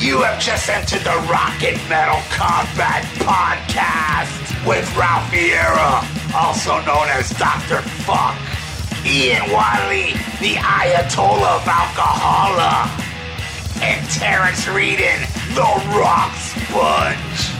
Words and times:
You 0.00 0.22
have 0.22 0.40
just 0.40 0.70
entered 0.70 1.02
the 1.02 1.14
Rock 1.28 1.62
and 1.62 1.76
Metal 1.86 2.16
Combat 2.32 3.04
Podcast 3.20 4.32
with 4.66 4.88
Ralph 4.96 5.30
Vieira, 5.30 6.00
also 6.34 6.80
known 6.86 7.06
as 7.12 7.28
Dr. 7.36 7.82
Fuck, 8.08 8.34
Ian 9.04 9.52
Wiley, 9.52 10.14
the 10.40 10.56
Ayatollah 10.56 11.56
of 11.56 11.68
Alcohola, 11.68 12.88
and 13.82 14.00
Terrence 14.08 14.64
Reedon, 14.64 15.20
the 15.54 15.68
Rock 15.92 16.32
Sponge. 16.32 17.52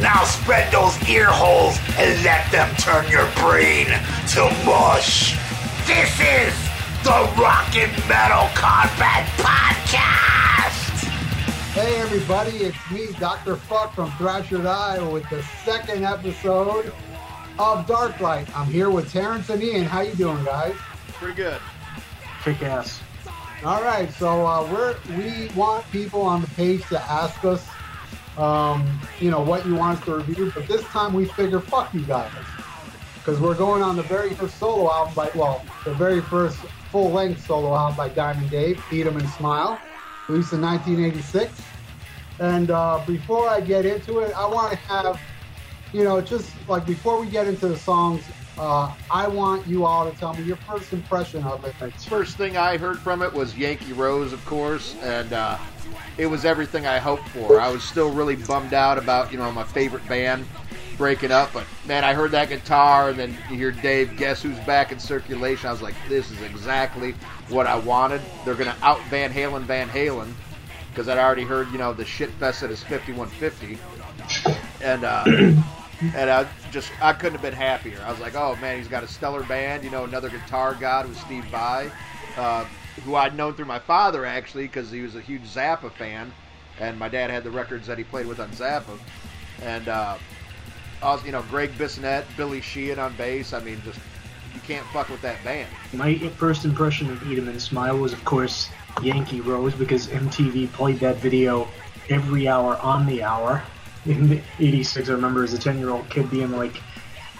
Now 0.00 0.24
spread 0.24 0.72
those 0.72 0.96
ear 1.06 1.28
holes 1.28 1.78
and 1.98 2.24
let 2.24 2.50
them 2.50 2.74
turn 2.76 3.06
your 3.10 3.30
brain 3.36 3.88
to 4.32 4.48
mush. 4.64 5.36
This 5.86 6.18
is 6.18 6.63
the 7.04 7.10
Rock 7.38 7.76
and 7.76 7.92
Metal 8.08 8.48
Combat 8.54 9.26
Podcast. 9.36 11.04
Hey 11.74 12.00
everybody, 12.00 12.56
it's 12.56 12.90
me, 12.90 13.08
Dr. 13.20 13.56
Fuck 13.56 13.94
from 13.94 14.10
Thrasher 14.12 14.66
Eye 14.66 15.06
with 15.12 15.28
the 15.28 15.42
second 15.66 16.02
episode 16.02 16.86
of 17.58 17.86
Darklight. 17.86 18.48
I'm 18.56 18.68
here 18.68 18.88
with 18.88 19.12
Terrence 19.12 19.50
and 19.50 19.62
Ian. 19.62 19.84
How 19.84 20.00
you 20.00 20.14
doing, 20.14 20.42
guys? 20.46 20.74
Pretty 21.08 21.34
good. 21.34 21.60
Kick 22.42 22.62
ass. 22.62 23.02
All 23.66 23.82
right, 23.82 24.10
so 24.14 24.46
uh, 24.46 24.66
we're 24.72 24.96
we 25.18 25.54
want 25.54 25.84
people 25.90 26.22
on 26.22 26.40
the 26.40 26.48
page 26.48 26.88
to 26.88 26.98
ask 27.02 27.44
us, 27.44 27.68
um, 28.38 28.98
you 29.20 29.30
know, 29.30 29.42
what 29.42 29.66
you 29.66 29.74
want 29.74 29.98
us 29.98 30.04
to 30.06 30.16
review. 30.16 30.50
But 30.54 30.66
this 30.68 30.82
time 30.84 31.12
we 31.12 31.26
figure, 31.26 31.60
fuck 31.60 31.92
you 31.92 32.06
guys, 32.06 32.32
because 33.16 33.38
we're 33.40 33.56
going 33.56 33.82
on 33.82 33.94
the 33.94 34.02
very 34.04 34.30
first 34.30 34.56
solo 34.58 34.90
album 34.90 35.12
by 35.14 35.30
well, 35.34 35.62
the 35.84 35.92
very 35.92 36.22
first 36.22 36.58
full-length 36.94 37.44
solo 37.44 37.74
album 37.74 37.96
by 37.96 38.08
Diamond 38.08 38.48
Dave, 38.50 38.80
Eat 38.92 39.04
'Em 39.04 39.16
and 39.16 39.28
Smile, 39.30 39.80
released 40.28 40.52
in 40.52 40.60
1986. 40.60 41.60
And 42.38 42.70
uh, 42.70 43.02
before 43.04 43.48
I 43.48 43.60
get 43.60 43.84
into 43.84 44.20
it, 44.20 44.32
I 44.36 44.46
want 44.46 44.70
to 44.70 44.78
have, 44.78 45.20
you 45.92 46.04
know, 46.04 46.20
just 46.20 46.52
like 46.68 46.86
before 46.86 47.20
we 47.20 47.26
get 47.26 47.48
into 47.48 47.66
the 47.66 47.76
songs, 47.76 48.22
uh, 48.56 48.94
I 49.10 49.26
want 49.26 49.66
you 49.66 49.84
all 49.84 50.08
to 50.08 50.16
tell 50.16 50.34
me 50.34 50.44
your 50.44 50.54
first 50.54 50.92
impression 50.92 51.42
of 51.42 51.64
it. 51.64 51.74
First 52.02 52.36
thing 52.36 52.56
I 52.56 52.76
heard 52.76 53.00
from 53.00 53.22
it 53.22 53.32
was 53.32 53.58
Yankee 53.58 53.92
Rose, 53.92 54.32
of 54.32 54.44
course, 54.46 54.94
and 55.02 55.32
uh, 55.32 55.58
it 56.16 56.26
was 56.26 56.44
everything 56.44 56.86
I 56.86 56.98
hoped 56.98 57.28
for. 57.30 57.60
I 57.60 57.72
was 57.72 57.82
still 57.82 58.12
really 58.12 58.36
bummed 58.36 58.72
out 58.72 58.98
about, 58.98 59.32
you 59.32 59.38
know, 59.38 59.50
my 59.50 59.64
favorite 59.64 60.06
band 60.06 60.46
breaking 60.96 61.30
up, 61.30 61.52
but 61.52 61.66
man, 61.86 62.04
I 62.04 62.14
heard 62.14 62.30
that 62.32 62.48
guitar, 62.48 63.10
and 63.10 63.18
then 63.18 63.36
you 63.50 63.56
hear 63.56 63.70
Dave, 63.70 64.16
guess 64.16 64.42
who's 64.42 64.58
back 64.60 64.92
in 64.92 64.98
circulation? 64.98 65.68
I 65.68 65.72
was 65.72 65.82
like, 65.82 65.94
this 66.08 66.30
is 66.30 66.40
exactly 66.42 67.14
what 67.48 67.66
I 67.66 67.76
wanted. 67.78 68.20
They're 68.44 68.54
to 68.54 68.76
out 68.82 69.00
Van 69.04 69.32
Halen 69.32 69.62
Van 69.62 69.88
Halen, 69.88 70.32
because 70.90 71.08
I'd 71.08 71.18
already 71.18 71.44
heard, 71.44 71.70
you 71.70 71.78
know, 71.78 71.92
the 71.92 72.04
shit 72.04 72.30
fest 72.30 72.62
at 72.62 72.70
his 72.70 72.82
5150. 72.82 73.78
And, 74.82 75.04
uh, 75.04 75.24
and 76.14 76.30
I 76.30 76.46
just 76.70 76.90
I 77.02 77.12
couldn't 77.12 77.34
have 77.34 77.42
been 77.42 77.54
happier. 77.54 78.00
I 78.04 78.10
was 78.10 78.20
like, 78.20 78.34
oh 78.34 78.56
man, 78.56 78.78
he's 78.78 78.88
got 78.88 79.02
a 79.02 79.08
stellar 79.08 79.42
band. 79.44 79.84
You 79.84 79.90
know, 79.90 80.04
another 80.04 80.28
guitar 80.28 80.74
god 80.74 81.08
was 81.08 81.16
Steve 81.18 81.44
Vai, 81.46 81.90
uh, 82.36 82.64
who 83.04 83.14
I'd 83.14 83.36
known 83.36 83.54
through 83.54 83.66
my 83.66 83.78
father 83.78 84.24
actually 84.24 84.64
because 84.64 84.90
he 84.90 85.00
was 85.00 85.14
a 85.14 85.20
huge 85.20 85.42
Zappa 85.42 85.92
fan, 85.92 86.32
and 86.80 86.98
my 86.98 87.08
dad 87.08 87.30
had 87.30 87.44
the 87.44 87.50
records 87.50 87.86
that 87.86 87.98
he 87.98 88.04
played 88.04 88.26
with 88.26 88.40
on 88.40 88.50
Zappa, 88.50 88.98
and 89.62 89.88
uh, 89.88 90.16
also, 91.04 91.26
you 91.26 91.32
know 91.32 91.42
Gregg 91.42 91.72
Bissonette, 91.72 92.24
Billy 92.36 92.60
Sheehan 92.60 92.98
on 92.98 93.14
bass. 93.16 93.52
I 93.52 93.60
mean, 93.60 93.80
just 93.84 94.00
you 94.54 94.60
can't 94.60 94.86
fuck 94.86 95.08
with 95.10 95.20
that 95.22 95.42
band. 95.44 95.68
My 95.92 96.16
first 96.38 96.64
impression 96.64 97.10
of 97.10 97.22
and 97.22 97.60
Smile 97.60 97.98
was, 97.98 98.12
of 98.12 98.24
course, 98.24 98.70
Yankee 99.02 99.40
Rose 99.40 99.74
because 99.74 100.06
MTV 100.08 100.72
played 100.72 101.00
that 101.00 101.16
video 101.16 101.68
every 102.08 102.48
hour 102.48 102.76
on 102.78 103.06
the 103.06 103.22
hour. 103.22 103.62
In 104.06 104.42
'86, 104.58 105.08
I 105.08 105.12
remember 105.12 105.44
as 105.44 105.52
a 105.52 105.58
10 105.58 105.78
year 105.78 105.90
old 105.90 106.08
kid 106.08 106.30
being 106.30 106.52
like 106.52 106.80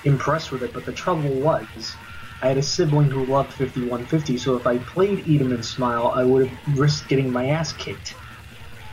impressed 0.05 0.53
with 0.53 0.63
it, 0.63 0.73
but 0.73 0.85
the 0.85 0.93
trouble 0.93 1.31
was. 1.31 1.95
I 2.43 2.49
had 2.49 2.59
a 2.59 2.63
sibling 2.63 3.11
who 3.11 3.25
loved 3.25 3.53
5150, 3.55 4.37
so 4.37 4.57
if 4.57 4.67
I 4.67 4.77
played 4.79 5.27
and 5.27 5.65
Smile, 5.65 6.13
I 6.15 6.25
would 6.25 6.49
have 6.49 6.79
risked 6.79 7.09
getting 7.09 7.33
my 7.33 7.47
ass 7.47 7.73
kicked. 7.73 8.15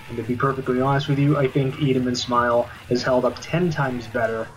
And 0.08 0.18
to 0.18 0.24
be 0.24 0.36
perfectly 0.36 0.80
honest 0.80 1.10
with 1.10 1.20
you, 1.20 1.38
I 1.38 1.48
think 1.48 1.82
and 1.82 2.18
Smile 2.18 2.64
has 2.88 3.04
held 3.04 3.26
up 3.26 3.40
10 3.42 3.70
times 3.70 4.08
better 4.08 4.48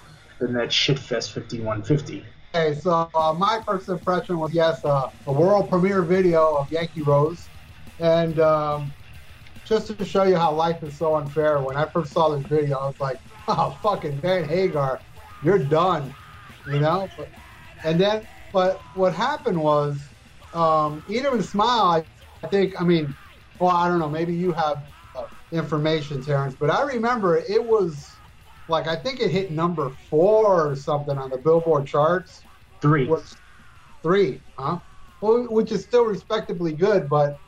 that 0.53 0.69
shitfest 0.69 1.33
5150. 1.33 2.27
Okay, 2.55 2.75
so 2.75 3.11
uh, 3.15 3.35
my 3.37 3.61
first 3.67 3.89
impression 3.89 4.39
was 4.39 4.55
yes, 4.55 4.85
uh, 4.85 5.09
a 5.27 5.33
world 5.33 5.69
premiere 5.71 6.05
video 6.05 6.55
of 6.57 6.69
Yankee 6.71 7.03
Rose, 7.03 7.51
and 7.99 8.39
um, 8.39 8.95
just 9.65 9.97
to 9.99 10.05
show 10.05 10.25
you 10.25 10.37
how 10.37 10.53
life 10.53 10.83
is 10.83 10.99
so 10.99 11.17
unfair. 11.17 11.63
When 11.63 11.77
I 11.77 11.87
first 11.93 12.13
saw 12.13 12.31
this 12.37 12.47
video, 12.47 12.79
I 12.79 12.87
was 12.87 13.01
like, 13.01 13.19
"Oh, 13.49 13.79
fucking 13.83 14.21
Van 14.21 14.45
Hagar, 14.45 15.03
you're 15.41 15.65
done," 15.65 16.17
you 16.65 16.81
know. 16.81 17.09
But, 17.17 17.29
and 17.85 18.01
then, 18.01 18.27
but 18.53 18.83
what 18.93 19.15
happened 19.15 19.61
was, 19.61 20.15
um, 20.53 21.03
Eat 21.07 21.25
'Em 21.25 21.35
and 21.35 21.45
Smile. 21.45 21.85
I, 21.91 22.05
I 22.47 22.49
think, 22.51 22.81
I 22.81 22.85
mean, 22.85 23.17
well, 23.59 23.71
I 23.77 23.89
don't 23.89 23.99
know. 23.99 24.11
Maybe 24.11 24.35
you 24.35 24.53
have 24.53 24.79
uh, 25.15 25.25
information, 25.53 26.23
Terrence, 26.23 26.57
but 26.59 26.71
I 26.71 26.83
remember 26.83 27.37
it 27.37 27.65
was 27.65 28.14
like 28.69 28.87
I 28.87 28.97
think 28.97 29.21
it 29.21 29.31
hit 29.31 29.51
number 29.51 29.91
four 30.11 30.71
or 30.71 30.77
something 30.77 31.19
on 31.19 31.31
the 31.31 31.39
Billboard 31.39 31.87
charts. 31.87 32.43
Three. 32.81 33.07
Was 33.07 33.37
three, 34.03 34.41
huh? 34.59 34.79
Well, 35.21 35.47
which 35.51 35.73
is 35.73 35.83
still 35.83 36.05
respectably 36.05 36.73
good, 36.73 37.09
but 37.09 37.39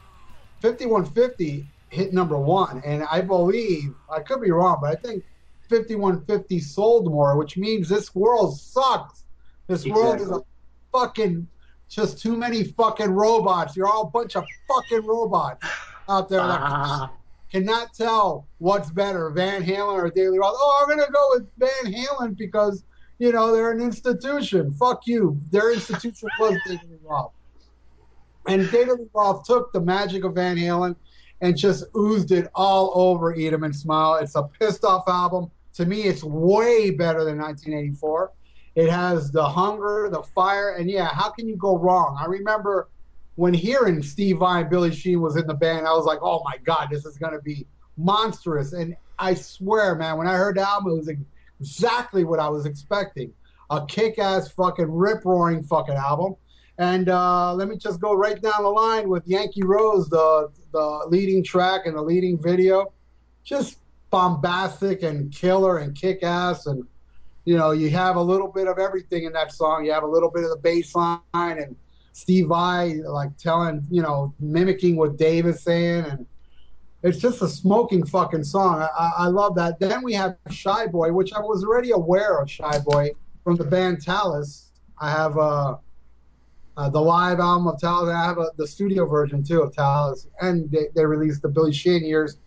5150 0.62 1.66
hit 1.90 2.12
number 2.12 2.38
one, 2.38 2.82
and 2.84 3.04
I 3.10 3.20
believe 3.20 3.94
I 4.10 4.20
could 4.20 4.40
be 4.40 4.50
wrong, 4.50 4.78
but 4.80 4.90
I 4.90 4.94
think 5.00 5.22
5150 5.68 6.58
sold 6.60 7.10
more, 7.10 7.36
which 7.36 7.56
means 7.56 7.88
this 7.88 8.14
world 8.14 8.58
sucks. 8.58 9.24
This 9.66 9.84
world 9.84 10.20
is 10.20 10.30
a 10.30 10.40
fucking 10.92 11.46
just 11.88 12.20
too 12.20 12.36
many 12.36 12.64
fucking 12.64 13.10
robots. 13.10 13.76
You're 13.76 13.88
all 13.88 14.02
a 14.02 14.10
bunch 14.10 14.36
of 14.36 14.44
fucking 14.68 15.06
robots 15.06 15.66
out 16.08 16.28
there 16.28 16.40
cannot 17.50 17.94
tell 17.94 18.48
what's 18.58 18.90
better, 18.90 19.30
Van 19.30 19.62
Halen 19.62 19.94
or 19.94 20.10
Daily 20.10 20.38
Roth. 20.38 20.54
Oh, 20.56 20.82
I'm 20.82 20.88
gonna 20.96 21.10
go 21.10 21.28
with 21.30 21.48
Van 21.58 21.92
Halen 21.92 22.36
because 22.36 22.84
you 23.18 23.32
know 23.32 23.54
they're 23.54 23.72
an 23.72 23.80
institution. 23.80 24.74
Fuck 24.74 25.06
you. 25.06 25.40
Their 25.50 25.72
institution 25.72 26.28
was 26.38 26.58
Daily 26.66 26.98
Roth, 27.02 27.32
and 28.46 28.70
Daily 28.70 29.08
Roth 29.14 29.46
took 29.46 29.72
the 29.72 29.80
magic 29.80 30.24
of 30.24 30.34
Van 30.34 30.56
Halen 30.56 30.96
and 31.40 31.56
just 31.56 31.84
oozed 31.96 32.32
it 32.32 32.48
all 32.54 32.92
over 32.94 33.34
Eat 33.34 33.52
'Em 33.52 33.64
and 33.64 33.74
Smile. 33.76 34.16
It's 34.16 34.36
a 34.36 34.44
pissed 34.44 34.84
off 34.84 35.04
album. 35.08 35.50
To 35.74 35.84
me, 35.84 36.02
it's 36.04 36.24
way 36.24 36.90
better 36.90 37.24
than 37.24 37.38
1984. 37.38 38.32
It 38.76 38.90
has 38.90 39.30
the 39.30 39.46
hunger, 39.46 40.08
the 40.10 40.22
fire, 40.22 40.72
and 40.72 40.90
yeah, 40.90 41.08
how 41.08 41.30
can 41.30 41.48
you 41.48 41.56
go 41.56 41.78
wrong? 41.78 42.16
I 42.18 42.26
remember 42.26 42.88
when 43.36 43.54
hearing 43.54 44.02
Steve 44.02 44.38
Vai 44.38 44.60
and 44.60 44.70
Billy 44.70 44.92
Sheehan 44.94 45.20
was 45.20 45.36
in 45.36 45.46
the 45.46 45.54
band, 45.54 45.86
I 45.86 45.92
was 45.92 46.06
like, 46.06 46.18
oh 46.22 46.42
my 46.44 46.56
God, 46.64 46.88
this 46.90 47.04
is 47.04 47.16
going 47.18 47.34
to 47.34 47.42
be 47.42 47.66
monstrous. 47.96 48.72
And 48.72 48.96
I 49.18 49.34
swear, 49.34 49.94
man, 49.94 50.16
when 50.16 50.26
I 50.26 50.34
heard 50.34 50.56
the 50.56 50.68
album, 50.68 50.92
it 50.92 50.96
was 50.96 51.10
exactly 51.60 52.24
what 52.24 52.40
I 52.40 52.48
was 52.48 52.66
expecting. 52.66 53.32
A 53.70 53.84
kick 53.84 54.18
ass 54.18 54.50
fucking 54.52 54.90
rip 54.90 55.24
roaring 55.24 55.62
fucking 55.62 55.94
album. 55.94 56.36
And 56.78 57.08
uh, 57.08 57.54
let 57.54 57.68
me 57.68 57.76
just 57.76 58.00
go 58.00 58.14
right 58.14 58.40
down 58.40 58.62
the 58.62 58.70
line 58.70 59.08
with 59.08 59.26
Yankee 59.26 59.62
Rose, 59.62 60.08
the, 60.08 60.50
the 60.72 61.06
leading 61.08 61.42
track 61.42 61.82
and 61.86 61.96
the 61.96 62.02
leading 62.02 62.40
video. 62.40 62.92
Just 63.44 63.78
bombastic 64.10 65.02
and 65.02 65.32
killer 65.32 65.78
and 65.78 65.94
kick 65.94 66.22
ass. 66.22 66.66
And, 66.66 66.84
you 67.44 67.56
know, 67.56 67.72
you 67.72 67.90
have 67.90 68.16
a 68.16 68.22
little 68.22 68.48
bit 68.48 68.66
of 68.66 68.78
everything 68.78 69.24
in 69.24 69.32
that 69.32 69.52
song. 69.52 69.84
You 69.84 69.92
have 69.92 70.04
a 70.04 70.08
little 70.08 70.30
bit 70.30 70.44
of 70.44 70.50
the 70.50 70.56
bass 70.56 70.94
line 70.94 71.20
and 71.34 71.76
Steve 72.16 72.46
Vai 72.46 72.94
like 73.06 73.36
telling, 73.36 73.86
you 73.90 74.00
know, 74.00 74.32
mimicking 74.40 74.96
what 74.96 75.18
Dave 75.18 75.44
is 75.44 75.62
saying, 75.62 76.06
and 76.06 76.26
it's 77.02 77.18
just 77.18 77.42
a 77.42 77.46
smoking 77.46 78.06
fucking 78.06 78.42
song. 78.42 78.80
I, 78.80 78.88
I, 78.98 79.12
I 79.18 79.26
love 79.26 79.54
that. 79.56 79.78
Then 79.78 80.02
we 80.02 80.14
have 80.14 80.38
Shy 80.50 80.86
Boy, 80.86 81.12
which 81.12 81.34
I 81.34 81.40
was 81.40 81.62
already 81.62 81.90
aware 81.90 82.38
of 82.38 82.50
Shy 82.50 82.78
Boy 82.78 83.10
from 83.44 83.56
the 83.56 83.64
band 83.64 84.02
Talas. 84.02 84.68
I 84.98 85.10
have 85.10 85.36
uh, 85.36 85.76
uh, 86.78 86.88
the 86.88 86.98
live 86.98 87.38
album 87.38 87.66
of 87.66 87.78
Talas. 87.78 88.10
I 88.10 88.24
have 88.24 88.38
the 88.56 88.66
studio 88.66 89.04
version 89.04 89.44
too 89.44 89.60
of 89.60 89.74
Talas, 89.74 90.26
and 90.40 90.70
they, 90.70 90.86
they 90.94 91.04
released 91.04 91.42
the 91.42 91.48
Billy 91.48 91.74
Sheehan 91.74 92.02
years, 92.02 92.38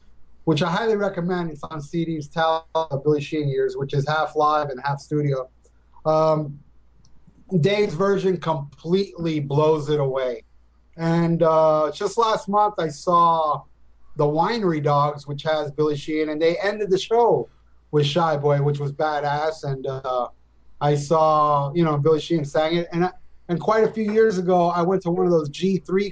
which 0.46 0.64
I 0.64 0.72
highly 0.72 0.96
recommend. 0.96 1.52
It's 1.52 1.64
on 1.64 1.80
CDs, 1.80 2.28
Talas, 2.28 3.04
Billy 3.04 3.22
Sheehan 3.22 3.48
years, 3.48 3.78
which 3.78 3.94
is 3.94 4.08
half 4.08 4.36
live 4.36 4.70
and 4.72 4.82
half 4.84 5.00
studio. 5.00 5.48
Um, 6.08 6.60
Dave's 7.62 7.94
version 7.94 8.38
completely 8.38 9.40
blows 9.40 9.90
it 9.90 10.00
away. 10.00 10.44
And 10.98 11.44
uh, 11.44 11.92
just 11.94 12.18
last 12.18 12.48
month, 12.50 12.76
I 12.78 12.90
saw 12.90 13.64
the 14.18 14.26
Winery 14.26 14.84
Dogs, 14.84 15.28
which 15.28 15.44
has 15.44 15.72
Billy 15.72 15.96
Sheehan, 15.96 16.30
and 16.30 16.42
they 16.42 16.58
ended 16.58 16.90
the 16.90 16.98
show 16.98 17.50
with 17.92 18.06
Shy 18.06 18.38
Boy, 18.38 18.62
which 18.62 18.80
was 18.80 18.92
badass. 18.92 19.64
And 19.64 19.88
uh, 19.88 20.28
I 20.82 20.96
saw, 20.96 21.72
you 21.74 21.84
know, 21.84 21.98
Billy 21.98 22.20
Sheehan 22.20 22.46
sang 22.46 22.76
it. 22.76 22.88
And 22.92 23.10
and 23.48 23.60
quite 23.60 23.84
a 23.84 23.92
few 23.92 24.12
years 24.12 24.38
ago, 24.38 24.70
I 24.70 24.84
went 24.84 25.02
to 25.04 25.10
one 25.10 25.26
of 25.26 25.32
those 25.32 25.50
G3 25.50 26.12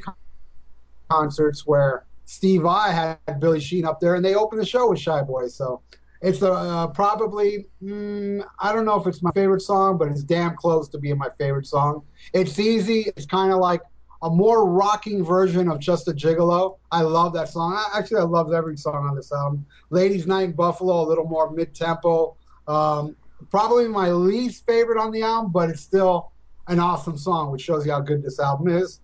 concerts 1.09 1.67
where 1.67 2.05
Steve 2.25 2.63
Vai 2.63 2.91
had 2.91 3.39
Billy 3.39 3.59
Sheehan 3.59 3.85
up 3.85 3.99
there, 3.99 4.15
and 4.15 4.25
they 4.25 4.35
opened 4.35 4.61
the 4.61 4.65
show 4.65 4.89
with 4.89 4.99
Shy 4.99 5.21
Boy. 5.21 5.47
So 5.47 5.81
it's 6.21 6.41
uh, 6.41 6.87
probably 6.87 7.65
mm, 7.83 8.43
I 8.59 8.73
don't 8.73 8.85
know 8.85 8.99
if 8.99 9.07
it's 9.07 9.21
my 9.21 9.31
favorite 9.31 9.61
song, 9.61 9.97
but 9.97 10.07
it's 10.07 10.23
damn 10.23 10.55
close 10.55 10.87
to 10.89 10.97
being 10.97 11.17
my 11.17 11.29
favorite 11.37 11.67
song. 11.67 12.03
It's 12.33 12.59
easy. 12.59 13.11
It's 13.15 13.25
kind 13.25 13.51
of 13.51 13.59
like 13.59 13.81
a 14.23 14.29
more 14.29 14.67
rocking 14.67 15.23
version 15.23 15.69
of 15.69 15.79
Just 15.79 16.07
a 16.07 16.11
Gigolo. 16.11 16.77
I 16.91 17.01
love 17.01 17.33
that 17.33 17.49
song. 17.49 17.73
I, 17.73 17.99
actually, 17.99 18.21
I 18.21 18.23
love 18.23 18.51
every 18.51 18.77
song 18.77 19.07
on 19.07 19.15
this 19.15 19.31
album. 19.31 19.65
Ladies 19.89 20.25
Night 20.25 20.45
in 20.45 20.51
Buffalo, 20.53 21.01
a 21.01 21.07
little 21.07 21.27
more 21.27 21.51
mid 21.51 21.75
tempo. 21.75 22.35
Um, 22.67 23.15
probably 23.51 23.87
my 23.87 24.09
least 24.11 24.65
favorite 24.65 24.99
on 24.99 25.11
the 25.11 25.21
album, 25.21 25.51
but 25.51 25.69
it's 25.69 25.81
still 25.81 26.31
an 26.67 26.79
awesome 26.79 27.17
song, 27.17 27.51
which 27.51 27.61
shows 27.61 27.85
you 27.85 27.91
how 27.91 28.01
good 28.01 28.23
this 28.23 28.39
album 28.39 28.67
is. 28.69 28.99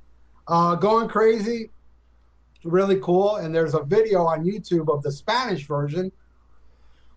Uh, 0.48 0.76
Going 0.76 1.08
Crazy, 1.08 1.70
really 2.64 3.00
cool. 3.00 3.38
And 3.38 3.54
there's 3.54 3.74
a 3.74 3.84
video 3.84 4.24
on 4.24 4.44
YouTube 4.44 4.94
of 4.94 5.04
the 5.04 5.12
Spanish 5.12 5.68
version, 5.68 6.12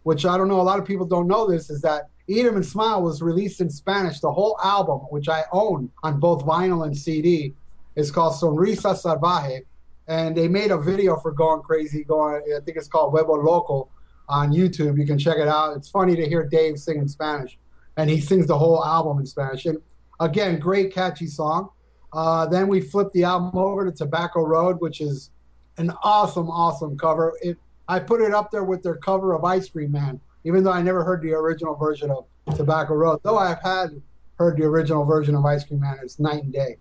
which 0.06 0.24
I 0.24 0.38
don't 0.38 0.46
know, 0.46 0.60
a 0.60 0.62
lot 0.62 0.78
of 0.78 0.84
people 0.84 1.04
don't 1.04 1.26
know 1.26 1.50
this, 1.50 1.68
is 1.68 1.80
that 1.80 2.10
Eat 2.28 2.46
'em 2.46 2.54
and 2.54 2.64
Smile 2.64 3.02
was 3.02 3.22
released 3.22 3.60
in 3.60 3.68
Spanish. 3.68 4.20
The 4.20 4.30
whole 4.30 4.56
album, 4.62 5.00
which 5.10 5.28
I 5.28 5.42
own 5.50 5.90
on 6.04 6.20
both 6.20 6.44
vinyl 6.44 6.86
and 6.86 6.96
CD, 6.96 7.56
is 7.96 8.12
called 8.12 8.34
Sonrisa 8.34 8.94
Salvaje. 8.94 9.62
And 10.06 10.36
they 10.36 10.46
made 10.46 10.70
a 10.70 10.78
video 10.78 11.16
for 11.16 11.32
Going 11.32 11.60
Crazy, 11.60 12.04
going, 12.04 12.40
I 12.56 12.60
think 12.64 12.76
it's 12.76 12.86
called 12.86 13.14
Huevo 13.14 13.42
Loco 13.42 13.88
on 14.28 14.52
YouTube. 14.52 14.96
You 14.96 15.06
can 15.06 15.18
check 15.18 15.38
it 15.38 15.48
out. 15.48 15.76
It's 15.76 15.88
funny 15.88 16.14
to 16.14 16.28
hear 16.28 16.44
Dave 16.44 16.78
sing 16.78 16.98
in 16.98 17.08
Spanish. 17.08 17.58
And 17.96 18.08
he 18.08 18.20
sings 18.20 18.46
the 18.46 18.56
whole 18.56 18.84
album 18.84 19.18
in 19.18 19.26
Spanish. 19.26 19.66
And 19.66 19.78
again, 20.20 20.60
great 20.60 20.94
catchy 20.94 21.26
song. 21.26 21.70
Uh, 22.12 22.46
then 22.46 22.68
we 22.68 22.80
flipped 22.80 23.12
the 23.12 23.24
album 23.24 23.58
over 23.58 23.84
to 23.84 23.90
Tobacco 23.90 24.42
Road, 24.42 24.80
which 24.80 25.00
is 25.00 25.30
an 25.78 25.90
awesome, 26.04 26.48
awesome 26.48 26.96
cover. 26.96 27.36
It, 27.42 27.58
I 27.88 28.00
put 28.00 28.20
it 28.20 28.34
up 28.34 28.50
there 28.50 28.64
with 28.64 28.82
their 28.82 28.96
cover 28.96 29.34
of 29.34 29.44
Ice 29.44 29.68
Cream 29.68 29.92
Man, 29.92 30.20
even 30.44 30.64
though 30.64 30.72
I 30.72 30.82
never 30.82 31.04
heard 31.04 31.22
the 31.22 31.32
original 31.32 31.74
version 31.74 32.10
of 32.10 32.26
Tobacco 32.56 32.94
Road. 32.94 33.20
Though 33.22 33.38
I've 33.38 33.62
had 33.62 34.00
heard 34.38 34.56
the 34.56 34.64
original 34.64 35.04
version 35.04 35.34
of 35.34 35.44
Ice 35.44 35.64
Cream 35.64 35.80
Man, 35.80 35.98
it's 36.02 36.18
night 36.18 36.42
and 36.42 36.52
day. 36.52 36.76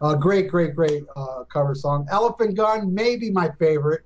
Uh, 0.00 0.14
great, 0.14 0.48
great, 0.48 0.74
great 0.74 1.04
uh, 1.16 1.44
cover 1.44 1.74
song. 1.74 2.06
Elephant 2.10 2.54
Gun, 2.54 2.92
maybe 2.92 3.30
my 3.30 3.50
favorite. 3.58 4.04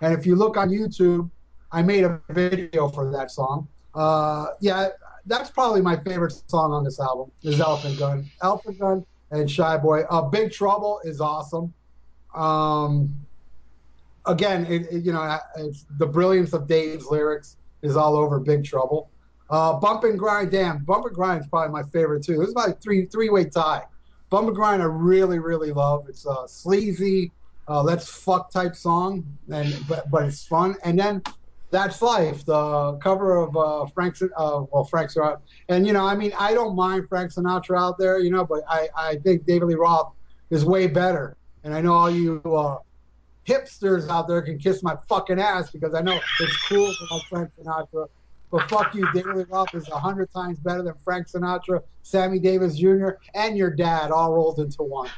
And 0.00 0.12
if 0.12 0.26
you 0.26 0.36
look 0.36 0.56
on 0.56 0.68
YouTube, 0.68 1.30
I 1.72 1.82
made 1.82 2.04
a 2.04 2.20
video 2.30 2.88
for 2.88 3.10
that 3.10 3.30
song. 3.30 3.68
Uh, 3.94 4.48
yeah, 4.60 4.88
that's 5.26 5.50
probably 5.50 5.80
my 5.80 5.96
favorite 5.96 6.34
song 6.48 6.72
on 6.72 6.84
this 6.84 7.00
album 7.00 7.30
is 7.42 7.60
Elephant 7.60 7.98
Gun. 7.98 8.30
Elephant 8.42 8.78
Gun 8.78 9.06
and 9.30 9.50
Shy 9.50 9.76
Boy. 9.76 10.02
Uh, 10.02 10.22
Big 10.22 10.52
Trouble 10.52 11.00
is 11.04 11.20
awesome. 11.20 11.72
Um, 12.34 13.25
again, 14.26 14.66
it, 14.66 14.86
it, 14.90 15.04
you 15.04 15.12
know, 15.12 15.38
the 15.98 16.06
brilliance 16.06 16.52
of 16.52 16.66
Dave's 16.66 17.06
lyrics 17.06 17.56
is 17.82 17.96
all 17.96 18.16
over 18.16 18.40
Big 18.40 18.64
Trouble. 18.64 19.10
Uh, 19.48 19.74
Bump 19.74 20.04
and 20.04 20.18
Grind, 20.18 20.50
damn, 20.50 20.84
Bump 20.84 21.06
and 21.06 21.14
Grind 21.14 21.42
is 21.42 21.46
probably 21.48 21.72
my 21.72 21.82
favorite 21.90 22.24
too. 22.24 22.38
This 22.38 22.48
is 22.48 22.54
my 22.54 22.72
three 22.82 23.06
three 23.06 23.30
way 23.30 23.44
tie. 23.44 23.84
Bump 24.30 24.48
and 24.48 24.56
Grind, 24.56 24.82
I 24.82 24.86
really 24.86 25.38
really 25.38 25.72
love. 25.72 26.06
It's 26.08 26.26
a 26.26 26.48
sleazy, 26.48 27.30
uh, 27.68 27.82
let's 27.82 28.08
fuck 28.08 28.50
type 28.50 28.74
song, 28.74 29.24
and 29.52 29.74
but 29.88 30.10
but 30.10 30.24
it's 30.24 30.44
fun. 30.44 30.76
And 30.82 30.98
then 30.98 31.22
that's 31.70 32.00
Life, 32.00 32.44
the 32.46 32.96
cover 33.02 33.36
of 33.36 33.56
uh, 33.56 33.86
Frank, 33.86 34.16
uh, 34.22 34.62
well, 34.70 34.84
Frank 34.84 35.10
Sinatra. 35.10 35.40
And, 35.68 35.86
you 35.86 35.92
know, 35.92 36.06
I 36.06 36.14
mean, 36.14 36.32
I 36.38 36.54
don't 36.54 36.76
mind 36.76 37.08
Frank 37.08 37.32
Sinatra 37.32 37.78
out 37.78 37.98
there, 37.98 38.18
you 38.20 38.30
know, 38.30 38.44
but 38.44 38.62
I, 38.68 38.88
I 38.96 39.16
think 39.16 39.46
David 39.46 39.66
Lee 39.66 39.74
Roth 39.74 40.12
is 40.50 40.64
way 40.64 40.86
better. 40.86 41.36
And 41.64 41.74
I 41.74 41.80
know 41.80 41.94
all 41.94 42.10
you 42.10 42.40
uh, 42.44 42.78
hipsters 43.46 44.08
out 44.08 44.28
there 44.28 44.42
can 44.42 44.58
kiss 44.58 44.82
my 44.82 44.96
fucking 45.08 45.40
ass 45.40 45.70
because 45.70 45.94
I 45.94 46.02
know 46.02 46.24
it's 46.38 46.56
cool 46.56 46.94
to 46.96 47.06
like 47.10 47.22
Frank 47.28 47.50
Sinatra. 47.58 48.06
But 48.50 48.68
fuck 48.68 48.94
you, 48.94 49.06
David 49.12 49.48
Roth 49.50 49.74
is 49.74 49.88
a 49.88 49.98
hundred 49.98 50.32
times 50.32 50.58
better 50.60 50.82
than 50.82 50.94
Frank 51.04 51.26
Sinatra, 51.28 51.80
Sammy 52.02 52.38
Davis 52.38 52.76
Jr., 52.76 53.10
and 53.34 53.56
your 53.56 53.70
dad 53.70 54.10
all 54.10 54.32
rolled 54.32 54.60
into 54.60 54.82
one. 54.82 55.10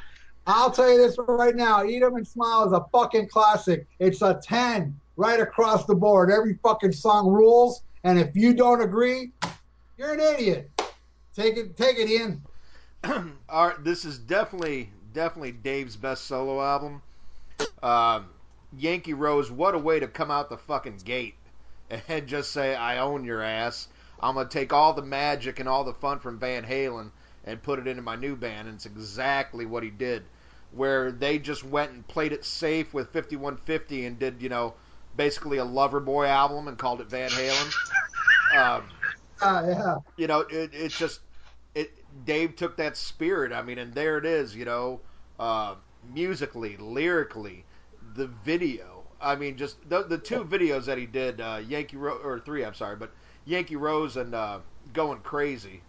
I'll 0.47 0.71
tell 0.71 0.91
you 0.91 0.97
this 0.97 1.17
right 1.29 1.55
now: 1.55 1.85
Eat 1.85 2.03
'em 2.03 2.17
and 2.17 2.27
Smile 2.27 2.67
is 2.67 2.73
a 2.73 2.85
fucking 2.91 3.29
classic. 3.29 3.87
It's 3.99 4.23
a 4.23 4.41
ten 4.43 4.99
right 5.17 5.41
across 5.41 5.85
the 5.85 5.95
board. 5.95 6.31
Every 6.31 6.59
fucking 6.63 6.93
song 6.93 7.29
rules, 7.31 7.83
and 8.05 8.19
if 8.19 8.35
you 8.35 8.55
don't 8.55 8.81
agree, 8.81 9.33
you're 9.99 10.15
an 10.15 10.21
idiot. 10.21 10.71
Take 11.35 11.59
it, 11.59 11.77
take 11.77 11.99
it 11.99 12.11
in. 12.11 12.43
All 13.49 13.69
right, 13.69 13.85
this 13.85 14.05
is 14.05 14.19
definitely, 14.19 14.91
definitely 15.13 15.53
Dave's 15.53 15.97
best 15.97 16.25
solo 16.25 16.63
album. 16.63 17.03
Um, 17.83 18.27
Yankee 18.77 19.15
Rose, 19.15 19.51
what 19.51 19.75
a 19.75 19.79
way 19.79 20.01
to 20.01 20.09
come 20.09 20.31
out 20.31 20.51
the 20.51 20.59
fucking 20.59 20.99
gate 21.05 21.35
and 22.09 22.27
just 22.27 22.53
say, 22.53 22.75
"I 22.75 22.99
own 22.99 23.25
your 23.25 23.43
ass." 23.43 23.89
I'm 24.21 24.35
gonna 24.35 24.49
take 24.49 24.73
all 24.73 24.93
the 24.95 25.03
magic 25.03 25.61
and 25.61 25.69
all 25.69 25.85
the 25.85 25.95
fun 25.95 26.19
from 26.19 26.39
Van 26.39 26.65
Halen 26.65 27.11
and 27.45 27.63
put 27.63 27.79
it 27.79 27.87
into 27.87 28.03
my 28.03 28.17
new 28.17 28.37
band, 28.37 28.69
and 28.69 28.77
it's 28.77 28.87
exactly 28.87 29.65
what 29.65 29.83
he 29.83 29.91
did. 29.91 30.25
Where 30.73 31.13
they 31.13 31.39
just 31.39 31.65
went 31.65 31.93
and 31.93 32.07
played 32.07 32.33
it 32.33 32.45
safe 32.45 32.93
with 32.93 33.13
5150 33.13 34.05
and 34.05 34.19
did, 34.19 34.43
you 34.43 34.51
know, 34.51 34.75
basically 35.17 35.59
a 35.59 35.65
Loverboy 35.65 36.29
album 36.29 36.69
and 36.69 36.77
called 36.77 37.01
it 37.01 37.09
Van 37.09 37.31
Halen. 37.31 37.75
Um, 38.55 38.83
uh, 39.41 39.63
yeah. 39.67 39.97
You 40.17 40.27
know, 40.27 40.41
it, 40.41 40.71
it's 40.75 40.99
just 40.99 41.21
it. 41.75 41.91
Dave 42.25 42.57
took 42.57 42.77
that 42.79 42.97
spirit. 42.97 43.53
I 43.53 43.63
mean, 43.63 43.79
and 43.79 43.95
there 43.95 44.19
it 44.19 44.27
is. 44.27 44.55
You 44.55 44.65
know, 44.65 45.01
uh, 45.39 45.77
musically, 46.13 46.77
lyrically, 46.77 47.65
the 48.15 48.27
video. 48.27 49.05
I 49.21 49.37
mean, 49.37 49.57
just 49.57 49.77
the, 49.89 50.03
the 50.03 50.19
two 50.19 50.45
videos 50.45 50.85
that 50.85 50.99
he 50.99 51.07
did, 51.07 51.41
uh, 51.41 51.61
Yankee 51.67 51.97
Rose 51.97 52.21
or 52.25 52.39
three. 52.41 52.65
I'm 52.65 52.75
sorry, 52.75 52.97
but 52.97 53.13
Yankee 53.45 53.77
Rose 53.77 54.17
and 54.17 54.35
uh, 54.35 54.61
Going 54.93 55.21
Crazy, 55.21 55.83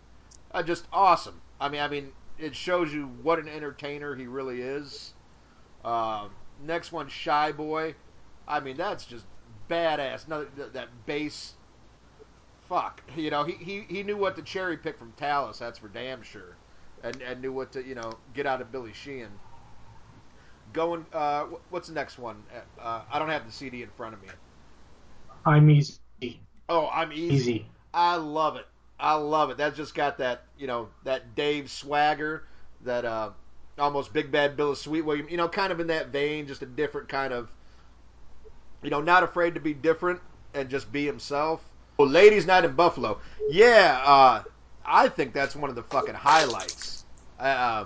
uh, 0.51 0.63
just 0.63 0.87
awesome. 0.91 1.41
I 1.59 1.69
mean, 1.69 1.81
I 1.81 1.87
mean, 1.87 2.11
it 2.37 2.55
shows 2.55 2.93
you 2.93 3.07
what 3.21 3.39
an 3.39 3.47
entertainer 3.47 4.15
he 4.15 4.27
really 4.27 4.61
is. 4.61 5.13
Uh, 5.83 6.29
next 6.63 6.91
one, 6.91 7.07
Shy 7.07 7.51
Boy. 7.51 7.95
I 8.47 8.59
mean, 8.59 8.77
that's 8.77 9.05
just 9.05 9.25
badass. 9.69 10.27
No, 10.27 10.45
that 10.73 10.89
bass. 11.05 11.53
Fuck, 12.67 13.01
you 13.15 13.31
know, 13.31 13.43
he, 13.43 13.53
he, 13.53 13.81
he 13.89 14.03
knew 14.03 14.15
what 14.15 14.35
to 14.35 14.43
cherry 14.43 14.77
pick 14.77 14.99
from 14.99 15.11
Talas. 15.13 15.57
That's 15.57 15.79
for 15.79 15.87
damn 15.87 16.21
sure, 16.21 16.55
and 17.03 17.19
and 17.19 17.41
knew 17.41 17.51
what 17.51 17.71
to 17.71 17.83
you 17.83 17.95
know 17.95 18.13
get 18.35 18.45
out 18.45 18.61
of 18.61 18.71
Billy 18.71 18.93
Sheehan. 18.93 19.31
Going, 20.73 21.05
uh, 21.13 21.45
what's 21.69 21.87
the 21.87 21.93
next 21.93 22.19
one? 22.19 22.43
Uh, 22.79 23.01
I 23.11 23.19
don't 23.19 23.29
have 23.29 23.45
the 23.45 23.51
CD 23.51 23.83
in 23.83 23.89
front 23.89 24.13
of 24.13 24.21
me. 24.21 24.29
I'm 25.45 25.69
easy. 25.69 25.99
Oh, 26.67 26.89
I'm 26.93 27.11
easy. 27.11 27.33
Easy. 27.35 27.65
I 27.93 28.15
love 28.15 28.55
it. 28.55 28.67
I 28.99 29.15
love 29.15 29.49
it. 29.49 29.57
That's 29.57 29.75
just 29.77 29.95
got 29.95 30.17
that 30.17 30.43
you 30.57 30.67
know 30.67 30.89
that 31.05 31.35
Dave 31.35 31.71
swagger, 31.71 32.43
that 32.83 33.05
uh, 33.05 33.31
almost 33.77 34.13
Big 34.13 34.31
Bad 34.31 34.57
Bill 34.57 34.71
of 34.71 34.77
Sweet 34.77 35.01
William. 35.01 35.27
You 35.29 35.37
know, 35.37 35.47
kind 35.47 35.71
of 35.71 35.79
in 35.79 35.87
that 35.87 36.09
vein, 36.09 36.45
just 36.45 36.61
a 36.61 36.65
different 36.65 37.07
kind 37.07 37.33
of 37.33 37.49
you 38.81 38.89
know, 38.89 39.01
not 39.01 39.23
afraid 39.23 39.55
to 39.55 39.59
be 39.59 39.73
different 39.73 40.21
and 40.53 40.69
just 40.69 40.91
be 40.91 41.05
himself. 41.05 41.63
Well, 41.97 42.07
Ladies 42.07 42.45
Night 42.45 42.65
in 42.65 42.73
Buffalo. 42.73 43.19
Yeah, 43.49 44.01
uh, 44.05 44.43
I 44.85 45.09
think 45.09 45.33
that's 45.33 45.55
one 45.55 45.69
of 45.69 45.75
the 45.75 45.83
fucking 45.83 46.15
highlights. 46.15 47.03
Uh, 47.39 47.85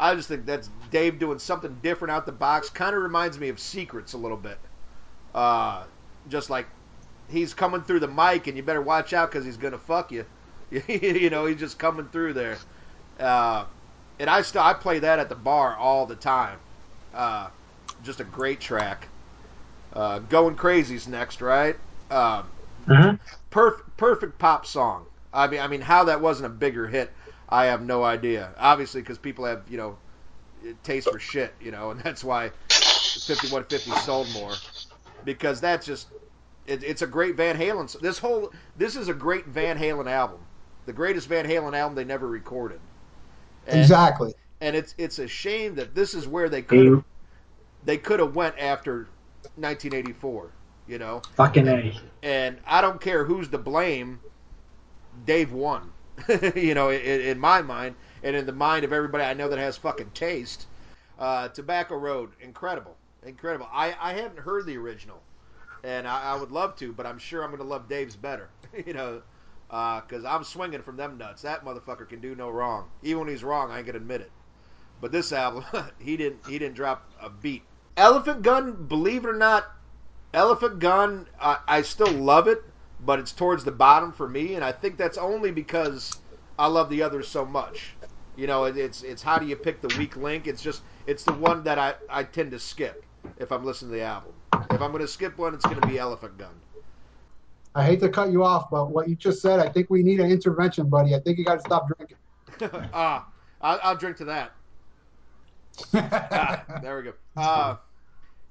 I 0.00 0.14
just 0.14 0.28
think 0.28 0.46
that's 0.46 0.70
Dave 0.90 1.18
doing 1.18 1.38
something 1.38 1.76
different 1.82 2.12
out 2.12 2.26
the 2.26 2.32
box. 2.32 2.70
Kind 2.70 2.94
of 2.94 3.02
reminds 3.02 3.38
me 3.38 3.48
of 3.48 3.58
Secrets 3.58 4.12
a 4.12 4.18
little 4.18 4.36
bit. 4.36 4.58
Uh, 5.34 5.84
just 6.28 6.50
like 6.50 6.66
he's 7.28 7.54
coming 7.54 7.82
through 7.82 8.00
the 8.00 8.08
mic, 8.08 8.46
and 8.46 8.56
you 8.56 8.62
better 8.62 8.80
watch 8.82 9.12
out 9.12 9.30
because 9.30 9.44
he's 9.44 9.56
gonna 9.56 9.78
fuck 9.78 10.12
you. 10.12 10.24
you 10.86 11.30
know, 11.30 11.46
he's 11.46 11.58
just 11.58 11.78
coming 11.78 12.08
through 12.08 12.34
there. 12.34 12.58
Uh, 13.18 13.64
and 14.18 14.28
I 14.28 14.42
still 14.42 14.62
I 14.62 14.74
play 14.74 15.00
that 15.00 15.18
at 15.18 15.28
the 15.28 15.34
bar 15.34 15.76
all 15.76 16.06
the 16.06 16.16
time. 16.16 16.58
Uh, 17.14 17.48
just 18.02 18.20
a 18.20 18.24
great 18.24 18.60
track. 18.60 19.08
Uh, 19.92 20.20
Going 20.20 20.56
Crazy's 20.56 21.08
next, 21.08 21.40
right? 21.40 21.76
Uh, 22.10 22.42
mm-hmm. 22.86 23.16
Perfect, 23.50 23.96
perfect 23.96 24.38
pop 24.38 24.66
song. 24.66 25.06
I 25.32 25.46
mean, 25.46 25.60
I 25.60 25.68
mean, 25.68 25.80
how 25.80 26.04
that 26.04 26.20
wasn't 26.20 26.46
a 26.46 26.54
bigger 26.54 26.86
hit, 26.86 27.12
I 27.48 27.66
have 27.66 27.82
no 27.82 28.04
idea. 28.04 28.52
Obviously, 28.58 29.00
because 29.00 29.18
people 29.18 29.44
have 29.44 29.62
you 29.68 29.78
know 29.78 29.98
taste 30.82 31.10
for 31.10 31.18
shit, 31.18 31.54
you 31.60 31.70
know, 31.70 31.90
and 31.90 32.00
that's 32.04 32.22
why 32.24 32.50
5150 32.70 33.90
sold 34.00 34.28
more. 34.32 34.52
Because 35.24 35.60
that's 35.60 35.86
just 35.86 36.08
it, 36.66 36.84
it's 36.84 37.02
a 37.02 37.06
great 37.06 37.36
Van 37.36 37.56
Halen. 37.56 37.98
This 38.00 38.18
whole 38.18 38.52
this 38.76 38.96
is 38.96 39.08
a 39.08 39.14
great 39.14 39.46
Van 39.46 39.78
Halen 39.78 40.10
album, 40.10 40.40
the 40.86 40.92
greatest 40.92 41.28
Van 41.28 41.46
Halen 41.46 41.76
album 41.76 41.94
they 41.94 42.04
never 42.04 42.26
recorded. 42.26 42.80
And, 43.66 43.80
exactly. 43.80 44.34
And 44.60 44.76
it's 44.76 44.94
it's 44.98 45.18
a 45.18 45.28
shame 45.28 45.74
that 45.76 45.94
this 45.94 46.14
is 46.14 46.26
where 46.26 46.48
they 46.48 46.62
could 46.62 46.78
mm-hmm. 46.78 47.00
they 47.84 47.96
could 47.96 48.20
have 48.20 48.34
went 48.34 48.58
after 48.58 49.08
1984. 49.56 50.50
You 50.86 50.98
know, 50.98 51.20
fucking 51.36 51.68
a. 51.68 52.00
And 52.22 52.58
I 52.66 52.80
don't 52.80 53.00
care 53.00 53.24
who's 53.24 53.48
to 53.48 53.58
blame. 53.58 54.20
Dave 55.26 55.52
won. 55.52 55.92
you 56.56 56.74
know, 56.74 56.90
in, 56.90 57.20
in, 57.20 57.38
my 57.38 57.62
mind 57.62 57.94
and 58.22 58.34
in 58.34 58.46
the 58.46 58.52
mind 58.52 58.84
of 58.84 58.92
everybody 58.92 59.24
I 59.24 59.34
know 59.34 59.48
that 59.48 59.58
has 59.58 59.76
fucking 59.76 60.10
taste. 60.14 60.66
Uh, 61.18 61.48
Tobacco 61.48 61.96
Road, 61.96 62.30
incredible. 62.40 62.96
incredible. 63.24 63.68
I, 63.72 63.94
I 64.00 64.14
haven't 64.14 64.38
heard 64.38 64.66
the 64.66 64.76
original, 64.76 65.20
and 65.82 66.06
I, 66.06 66.34
I 66.34 66.36
would 66.36 66.52
love 66.52 66.76
to, 66.76 66.92
but 66.92 67.06
I'm 67.06 67.18
sure 67.18 67.42
I'm 67.42 67.50
going 67.50 67.62
to 67.62 67.66
love 67.66 67.88
Dave's 67.88 68.16
better. 68.16 68.48
you 68.86 68.92
know, 68.92 69.22
because 69.68 70.24
uh, 70.24 70.28
I'm 70.28 70.44
swinging 70.44 70.82
from 70.82 70.96
them 70.96 71.18
nuts. 71.18 71.42
That 71.42 71.64
motherfucker 71.64 72.08
can 72.08 72.20
do 72.20 72.34
no 72.34 72.48
wrong. 72.48 72.88
Even 73.02 73.20
when 73.20 73.28
he's 73.28 73.44
wrong, 73.44 73.70
I 73.70 73.78
ain't 73.78 73.86
gonna 73.86 73.98
admit 73.98 74.22
it. 74.22 74.30
But 75.00 75.12
this 75.12 75.32
album, 75.32 75.64
he 75.98 76.16
didn't 76.16 76.46
he 76.46 76.58
didn't 76.58 76.74
drop 76.74 77.08
a 77.20 77.28
beat. 77.28 77.62
Elephant 77.96 78.42
Gun, 78.42 78.86
believe 78.86 79.24
it 79.24 79.28
or 79.28 79.36
not, 79.36 79.70
Elephant 80.32 80.78
Gun, 80.78 81.26
I, 81.40 81.58
I 81.66 81.82
still 81.82 82.12
love 82.12 82.48
it, 82.48 82.62
but 83.00 83.18
it's 83.18 83.32
towards 83.32 83.64
the 83.64 83.72
bottom 83.72 84.12
for 84.12 84.28
me, 84.28 84.54
and 84.54 84.64
I 84.64 84.72
think 84.72 84.96
that's 84.96 85.18
only 85.18 85.50
because 85.50 86.18
I 86.58 86.66
love 86.66 86.90
the 86.90 87.02
others 87.02 87.28
so 87.28 87.44
much. 87.44 87.94
You 88.36 88.46
know, 88.46 88.64
it, 88.64 88.76
it's 88.76 89.02
it's 89.02 89.22
how 89.22 89.38
do 89.38 89.46
you 89.46 89.56
pick 89.56 89.80
the 89.80 89.94
weak 89.98 90.16
link? 90.16 90.46
It's 90.46 90.62
just 90.62 90.82
it's 91.06 91.24
the 91.24 91.32
one 91.32 91.64
that 91.64 91.78
I, 91.78 91.94
I 92.08 92.24
tend 92.24 92.50
to 92.52 92.58
skip 92.58 93.04
if 93.38 93.50
I'm 93.50 93.64
listening 93.64 93.92
to 93.92 93.96
the 93.98 94.04
album. 94.04 94.32
If 94.70 94.80
I'm 94.82 94.90
going 94.90 95.02
to 95.02 95.08
skip 95.08 95.38
one, 95.38 95.54
it's 95.54 95.64
going 95.64 95.80
to 95.80 95.86
be 95.86 95.98
Elephant 95.98 96.38
Gun. 96.38 96.54
I 97.74 97.84
hate 97.84 98.00
to 98.00 98.08
cut 98.08 98.30
you 98.30 98.44
off, 98.44 98.70
but 98.70 98.90
what 98.90 99.08
you 99.08 99.14
just 99.14 99.40
said, 99.40 99.60
I 99.60 99.68
think 99.68 99.90
we 99.90 100.02
need 100.02 100.20
an 100.20 100.30
intervention, 100.30 100.88
buddy. 100.88 101.14
I 101.14 101.20
think 101.20 101.38
you 101.38 101.44
got 101.44 101.56
to 101.56 101.60
stop 101.60 101.88
drinking. 101.88 102.16
ah, 102.92 103.28
I'll, 103.60 103.78
I'll, 103.82 103.96
drink 103.96 104.16
to 104.18 104.24
that. 104.24 104.52
ah, 105.94 106.64
there 106.82 106.96
we 106.96 107.02
go. 107.04 107.12
Uh, 107.36 107.76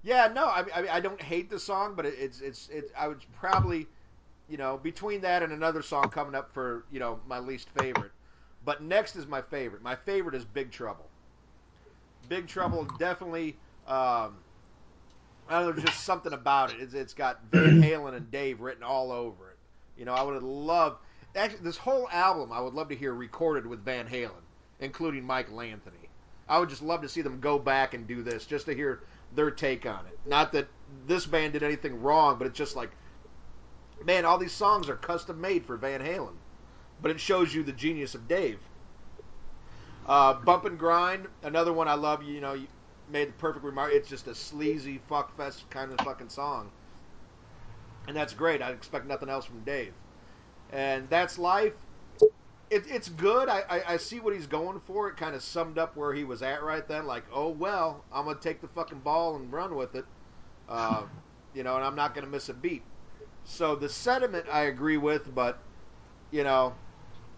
yeah, 0.04 0.30
no, 0.34 0.46
I, 0.46 0.64
I, 0.74 0.96
I 0.96 1.00
don't 1.02 1.22
hate 1.22 1.50
the 1.50 1.60
song, 1.60 1.94
but 1.96 2.06
it, 2.06 2.16
it's 2.18 2.40
it's 2.40 2.70
it. 2.70 2.92
I 2.98 3.10
would 3.10 3.20
probably, 3.38 3.88
you 4.50 4.58
know, 4.58 4.78
between 4.78 5.22
that 5.22 5.44
and 5.44 5.52
another 5.52 5.82
song 5.82 6.10
coming 6.10 6.36
up 6.36 6.54
for 6.54 6.86
you 6.92 7.00
know 7.00 7.20
my 7.28 7.40
least 7.40 7.70
favorite. 7.80 8.12
But 8.66 8.84
next 8.84 9.16
is 9.16 9.28
my 9.28 9.42
favorite. 9.42 9.82
My 9.82 9.96
favorite 9.96 10.36
is 10.36 10.44
Big 10.44 10.72
Trouble. 10.72 11.06
Big 12.28 12.48
Trouble 12.48 12.86
definitely. 13.00 13.58
Um, 13.88 14.38
I 15.50 15.62
don't 15.62 15.78
know, 15.78 15.82
just 15.82 16.04
something 16.04 16.34
about 16.34 16.74
it. 16.74 16.82
It's, 16.82 16.94
it's 16.94 17.14
got 17.14 17.40
Van 17.52 17.82
Halen 17.82 18.16
and 18.16 18.30
Dave 18.30 18.60
written 18.60 18.84
all 18.84 19.12
over 19.14 19.52
it. 19.52 19.58
You 19.98 20.04
know, 20.04 20.14
I 20.14 20.22
would 20.22 20.34
have 20.34 20.44
loved 20.44 20.98
actually 21.36 21.64
this 21.64 21.78
whole 21.78 22.10
album. 22.12 22.52
I 22.52 22.60
would 22.60 22.74
love 22.74 22.90
to 22.90 22.96
hear 22.96 23.14
recorded 23.14 23.66
with 23.66 23.84
Van 23.86 24.08
Halen, 24.08 24.32
including 24.80 25.24
Michael 25.24 25.62
Anthony. 25.62 26.10
I 26.50 26.60
would 26.60 26.70
just 26.70 26.82
love 26.82 27.02
to 27.02 27.10
see 27.10 27.22
them 27.22 27.40
go 27.40 27.60
back 27.60 27.94
and 27.94 28.08
do 28.08 28.24
this, 28.24 28.46
just 28.46 28.66
to 28.66 28.76
hear 28.76 29.02
their 29.36 29.52
take 29.52 29.86
on 29.86 30.06
it. 30.06 30.20
Not 30.26 30.52
that 30.54 30.68
this 31.06 31.26
band 31.26 31.54
did 31.54 31.64
anything 31.64 32.02
wrong, 32.02 32.38
but 32.38 32.48
it's 32.48 32.58
just 32.58 32.76
like, 32.76 32.92
man, 34.06 34.26
all 34.26 34.38
these 34.38 34.54
songs 34.54 34.90
are 34.90 34.96
custom 34.96 35.40
made 35.40 35.66
for 35.66 35.78
Van 35.78 36.02
Halen. 36.02 36.36
But 37.02 37.12
it 37.12 37.20
shows 37.20 37.54
you 37.54 37.64
the 37.64 37.72
genius 37.72 38.16
of 38.16 38.28
Dave. 38.28 38.60
Uh, 40.08 40.34
Bump 40.34 40.66
and 40.66 40.80
Grind, 40.80 41.28
another 41.44 41.74
one 41.74 41.88
I 41.88 41.94
love. 41.94 42.24
You 42.24 42.40
know, 42.40 42.54
you 42.54 42.68
made 43.10 43.30
the 43.30 43.34
perfect 43.34 43.66
remark. 43.66 43.92
It's 43.94 44.10
just 44.10 44.28
a 44.28 44.36
sleazy 44.36 45.02
fuckfest 45.10 45.70
kind 45.70 45.92
of 45.92 46.00
fucking 46.06 46.30
song, 46.30 46.72
and 48.08 48.16
that's 48.16 48.34
great. 48.34 48.62
I 48.62 48.72
expect 48.72 49.06
nothing 49.06 49.30
else 49.30 49.46
from 49.46 49.62
Dave. 49.64 49.94
And 50.72 51.10
that's 51.10 51.38
life. 51.38 51.74
It, 52.70 52.84
it's 52.88 53.10
good. 53.10 53.48
I, 53.48 53.64
I, 53.70 53.94
I 53.94 53.98
see 53.98 54.20
what 54.20 54.34
he's 54.34 54.48
going 54.48 54.82
for. 54.82 55.08
It 55.10 55.18
kind 55.18 55.36
of 55.36 55.42
summed 55.42 55.78
up 55.78 55.96
where 55.96 56.14
he 56.14 56.24
was 56.24 56.42
at 56.42 56.64
right 56.64 56.86
then. 56.88 57.06
Like, 57.06 57.24
oh 57.32 57.50
well, 57.50 58.04
I'm 58.12 58.26
gonna 58.26 58.40
take 58.40 58.62
the 58.62 58.68
fucking 58.70 59.00
ball 59.00 59.36
and 59.36 59.52
run 59.52 59.76
with 59.76 59.96
it. 59.96 60.06
Uh, 60.68 61.04
you 61.54 61.64
know, 61.64 61.76
and 61.76 61.84
I'm 61.84 61.96
not 61.96 62.16
gonna 62.16 62.28
miss 62.28 62.50
a 62.50 62.54
beat. 62.54 62.84
So 63.48 63.76
the 63.76 63.90
sentiment 63.90 64.46
I 64.52 64.64
agree 64.64 64.98
with, 64.98 65.34
but 65.34 65.58
you 66.32 66.44
know, 66.44 66.74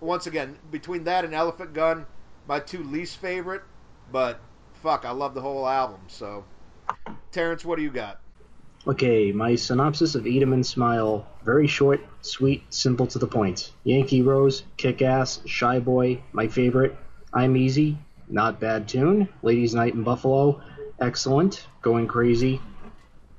once 0.01 0.27
again, 0.27 0.57
between 0.71 1.05
that 1.05 1.23
and 1.23 1.33
Elephant 1.33 1.73
Gun, 1.73 2.05
my 2.47 2.59
two 2.59 2.83
least 2.83 3.17
favorite. 3.17 3.61
But 4.11 4.39
fuck, 4.81 5.05
I 5.05 5.11
love 5.11 5.33
the 5.33 5.41
whole 5.41 5.67
album. 5.67 5.99
So, 6.07 6.43
Terrence, 7.31 7.63
what 7.63 7.77
do 7.77 7.83
you 7.83 7.91
got? 7.91 8.19
Okay, 8.87 9.31
my 9.31 9.55
synopsis 9.55 10.15
of 10.15 10.25
Eat 10.25 10.41
'em 10.41 10.51
and 10.51 10.65
Smile 10.65 11.27
very 11.45 11.67
short, 11.67 12.01
sweet, 12.21 12.63
simple 12.73 13.05
to 13.07 13.19
the 13.19 13.27
point. 13.27 13.71
Yankee 13.83 14.21
Rose, 14.21 14.63
kick 14.77 15.01
ass, 15.01 15.41
shy 15.45 15.79
boy, 15.79 16.21
my 16.31 16.47
favorite. 16.47 16.97
I'm 17.33 17.55
easy, 17.55 17.97
not 18.27 18.59
bad 18.59 18.87
tune. 18.87 19.29
Ladies 19.43 19.75
Night 19.75 19.93
in 19.93 20.03
Buffalo, 20.03 20.61
excellent. 20.99 21.67
Going 21.81 22.07
crazy, 22.07 22.61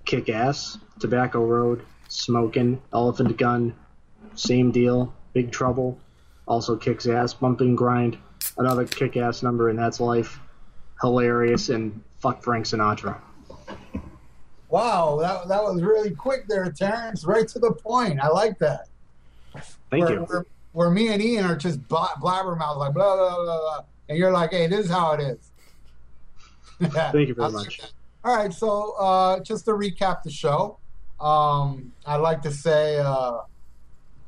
kick 0.05 0.29
ass. 0.29 0.79
Tobacco 1.01 1.45
Road, 1.45 1.83
smoking. 2.11 2.81
Elephant 2.93 3.37
Gun, 3.37 3.75
same 4.35 4.71
deal. 4.71 5.15
Big 5.33 5.53
Trouble, 5.53 5.99
also 6.47 6.77
kicks 6.77 7.07
ass. 7.07 7.33
Bump 7.33 7.61
and 7.61 7.79
Grind, 7.79 8.19
another 8.59 8.85
kick 8.85 9.17
ass 9.17 9.43
number, 9.43 9.69
and 9.69 9.79
that's 9.79 10.01
life 10.01 10.41
hilarious, 11.01 11.69
and 11.69 12.03
fuck 12.19 12.43
Frank 12.43 12.67
Sinatra. 12.67 13.17
Wow, 14.69 15.19
that, 15.21 15.49
that 15.49 15.63
was 15.63 15.83
really 15.83 16.11
quick 16.11 16.47
there, 16.47 16.71
Terrence. 16.71 17.25
Right 17.25 17.49
to 17.49 17.59
the 17.59 17.73
point. 17.73 18.21
I 18.21 18.29
like 18.29 18.59
that. 18.59 18.89
Thank 19.91 20.05
where, 20.05 20.13
you. 20.13 20.21
Where, 20.21 20.47
where, 20.73 20.91
me 20.91 21.09
and 21.09 21.21
Ian 21.21 21.45
are 21.45 21.57
just 21.57 21.81
blabbermouth, 21.89 22.77
like 22.77 22.95
blah, 22.95 23.17
blah, 23.17 23.35
blah, 23.35 23.45
blah. 23.45 23.85
And 24.09 24.17
you're 24.17 24.31
like, 24.31 24.53
hey, 24.53 24.69
this 24.69 24.87
is 24.87 24.91
how 24.91 25.13
it 25.13 25.21
is. 25.21 25.51
Thank 26.81 27.29
you 27.29 27.35
very 27.39 27.51
much. 27.51 27.81
All 28.23 28.37
right, 28.37 28.53
so 28.53 28.93
uh, 28.99 29.41
just 29.41 29.65
to 29.65 29.73
recap 29.73 30.23
the 30.23 30.31
show, 30.31 30.79
um, 31.21 31.93
I'd 32.07 32.17
like 32.17 32.43
to 32.43 32.51
say 32.51 32.99
uh, 32.99 33.39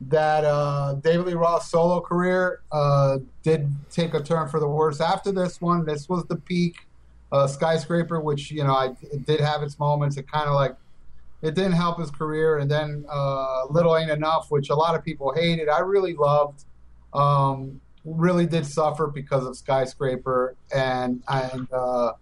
that 0.08 0.44
uh, 0.44 0.94
David 0.94 1.26
Lee 1.26 1.34
Roth's 1.34 1.70
solo 1.70 2.00
career 2.00 2.60
uh, 2.70 3.18
did 3.42 3.74
take 3.90 4.14
a 4.14 4.22
turn 4.22 4.48
for 4.48 4.60
the 4.60 4.68
worse 4.68 5.00
after 5.00 5.32
this 5.32 5.60
one. 5.60 5.84
This 5.84 6.08
was 6.08 6.24
the 6.26 6.36
peak. 6.36 6.76
Uh, 7.30 7.46
Skyscraper, 7.46 8.20
which 8.20 8.50
you 8.50 8.62
know, 8.62 8.74
I 8.74 8.94
it 9.10 9.24
did 9.24 9.40
have 9.40 9.62
its 9.62 9.78
moments. 9.78 10.18
It 10.18 10.30
kind 10.30 10.48
of 10.48 10.54
like 10.54 10.76
it 11.40 11.54
didn't 11.54 11.72
help 11.72 11.98
his 11.98 12.10
career, 12.10 12.58
and 12.58 12.70
then 12.70 13.06
uh, 13.08 13.64
Little 13.70 13.96
Ain't 13.96 14.10
Enough, 14.10 14.50
which 14.50 14.68
a 14.68 14.74
lot 14.74 14.94
of 14.94 15.02
people 15.02 15.32
hated. 15.34 15.70
I 15.70 15.78
really 15.78 16.12
loved. 16.12 16.64
Um, 17.14 17.80
really 18.04 18.46
did 18.46 18.66
suffer 18.66 19.06
because 19.06 19.46
of 19.46 19.56
Skyscraper, 19.56 20.56
and 20.74 21.22
and 21.28 21.72
uh, 21.72 22.12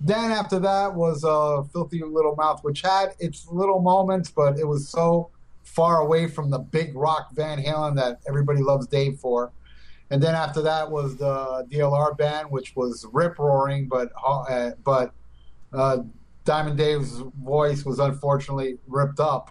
then 0.00 0.30
after 0.30 0.58
that 0.60 0.94
was 0.94 1.24
uh, 1.24 1.62
Filthy 1.72 2.02
Little 2.02 2.36
Mouth, 2.36 2.62
which 2.62 2.82
had 2.82 3.14
its 3.18 3.46
little 3.50 3.80
moments, 3.80 4.30
but 4.30 4.58
it 4.58 4.66
was 4.66 4.88
so 4.88 5.30
far 5.64 6.00
away 6.00 6.28
from 6.28 6.50
the 6.50 6.58
big 6.58 6.94
rock 6.94 7.28
Van 7.34 7.62
Halen 7.62 7.96
that 7.96 8.20
everybody 8.26 8.62
loves 8.62 8.86
Dave 8.86 9.18
for. 9.18 9.52
And 10.10 10.22
then 10.22 10.34
after 10.34 10.62
that 10.62 10.90
was 10.90 11.16
the 11.16 11.66
DLR 11.70 12.16
band, 12.16 12.50
which 12.50 12.74
was 12.74 13.06
rip 13.12 13.38
roaring, 13.38 13.88
but 13.88 14.10
uh, 14.24 14.70
but 14.82 15.12
uh, 15.72 15.98
Diamond 16.44 16.78
Dave's 16.78 17.18
voice 17.42 17.84
was 17.84 17.98
unfortunately 17.98 18.78
ripped 18.86 19.20
up. 19.20 19.50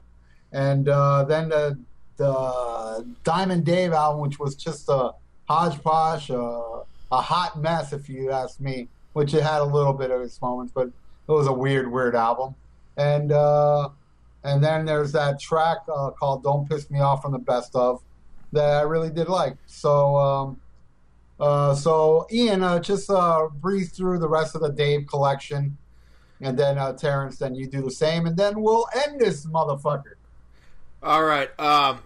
And 0.52 0.90
uh, 0.90 1.26
then 1.26 1.50
the, 1.50 1.80
the 2.16 3.16
Diamond 3.24 3.66
Dave 3.66 3.94
album, 3.94 4.22
which 4.22 4.40
was 4.40 4.56
just 4.56 4.90
a 4.90 5.12
hodgepodge, 5.48 6.32
uh, 6.32 6.82
a 7.12 7.22
hot 7.22 7.62
mess, 7.62 7.94
if 7.94 8.10
you 8.10 8.32
ask 8.32 8.60
me. 8.60 8.88
Which 9.18 9.34
it 9.34 9.42
had 9.42 9.62
a 9.62 9.66
little 9.66 9.94
bit 9.94 10.12
of 10.12 10.22
its 10.22 10.40
moments, 10.40 10.72
but 10.72 10.90
it 10.90 11.32
was 11.32 11.48
a 11.48 11.52
weird, 11.52 11.92
weird 11.92 12.16
album. 12.16 12.54
And 12.98 13.32
uh, 13.32 13.90
and 14.44 14.64
then 14.64 14.86
there's 14.86 15.12
that 15.14 15.40
track 15.40 15.78
uh, 15.92 16.12
called 16.12 16.44
"Don't 16.44 16.70
Piss 16.70 16.92
Me 16.92 17.00
Off" 17.00 17.24
from 17.24 17.32
the 17.32 17.40
best 17.40 17.76
of 17.76 18.04
that 18.52 18.76
I 18.76 18.82
really 18.82 19.10
did 19.10 19.28
like. 19.28 19.58
So, 19.66 20.16
um, 20.18 20.62
uh, 21.40 21.74
so 21.74 22.28
Ian, 22.32 22.62
uh, 22.62 22.78
just 22.78 23.10
uh, 23.10 23.48
breeze 23.60 23.90
through 23.90 24.20
the 24.20 24.30
rest 24.30 24.54
of 24.54 24.62
the 24.62 24.70
Dave 24.70 25.08
collection, 25.08 25.80
and 26.40 26.56
then 26.56 26.78
uh, 26.78 26.94
Terrence, 26.94 27.40
then 27.40 27.56
you 27.56 27.66
do 27.66 27.82
the 27.82 27.90
same, 27.90 28.28
and 28.28 28.38
then 28.38 28.62
we'll 28.62 28.86
end 28.96 29.20
this 29.20 29.48
motherfucker. 29.48 30.14
All 31.02 31.24
right. 31.24 31.50
Um, 31.60 32.02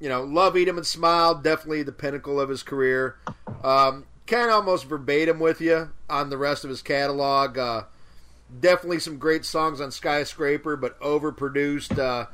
you 0.00 0.08
know, 0.08 0.24
love, 0.24 0.56
eat 0.56 0.66
him, 0.66 0.78
and 0.78 0.86
smile. 0.86 1.36
Definitely 1.36 1.84
the 1.84 1.92
pinnacle 1.92 2.40
of 2.40 2.48
his 2.48 2.64
career. 2.64 3.18
Um, 3.62 4.04
kind 4.26 4.48
of 4.48 4.56
almost 4.56 4.86
verbatim 4.86 5.38
with 5.38 5.60
you 5.60 5.90
on 6.08 6.30
the 6.30 6.38
rest 6.38 6.64
of 6.64 6.70
his 6.70 6.82
catalog. 6.82 7.58
Uh, 7.58 7.82
definitely 8.60 9.00
some 9.00 9.18
great 9.18 9.44
songs 9.44 9.80
on 9.80 9.90
Skyscraper, 9.90 10.76
but 10.76 10.98
overproduced. 11.00 11.98
Uh, 11.98 12.26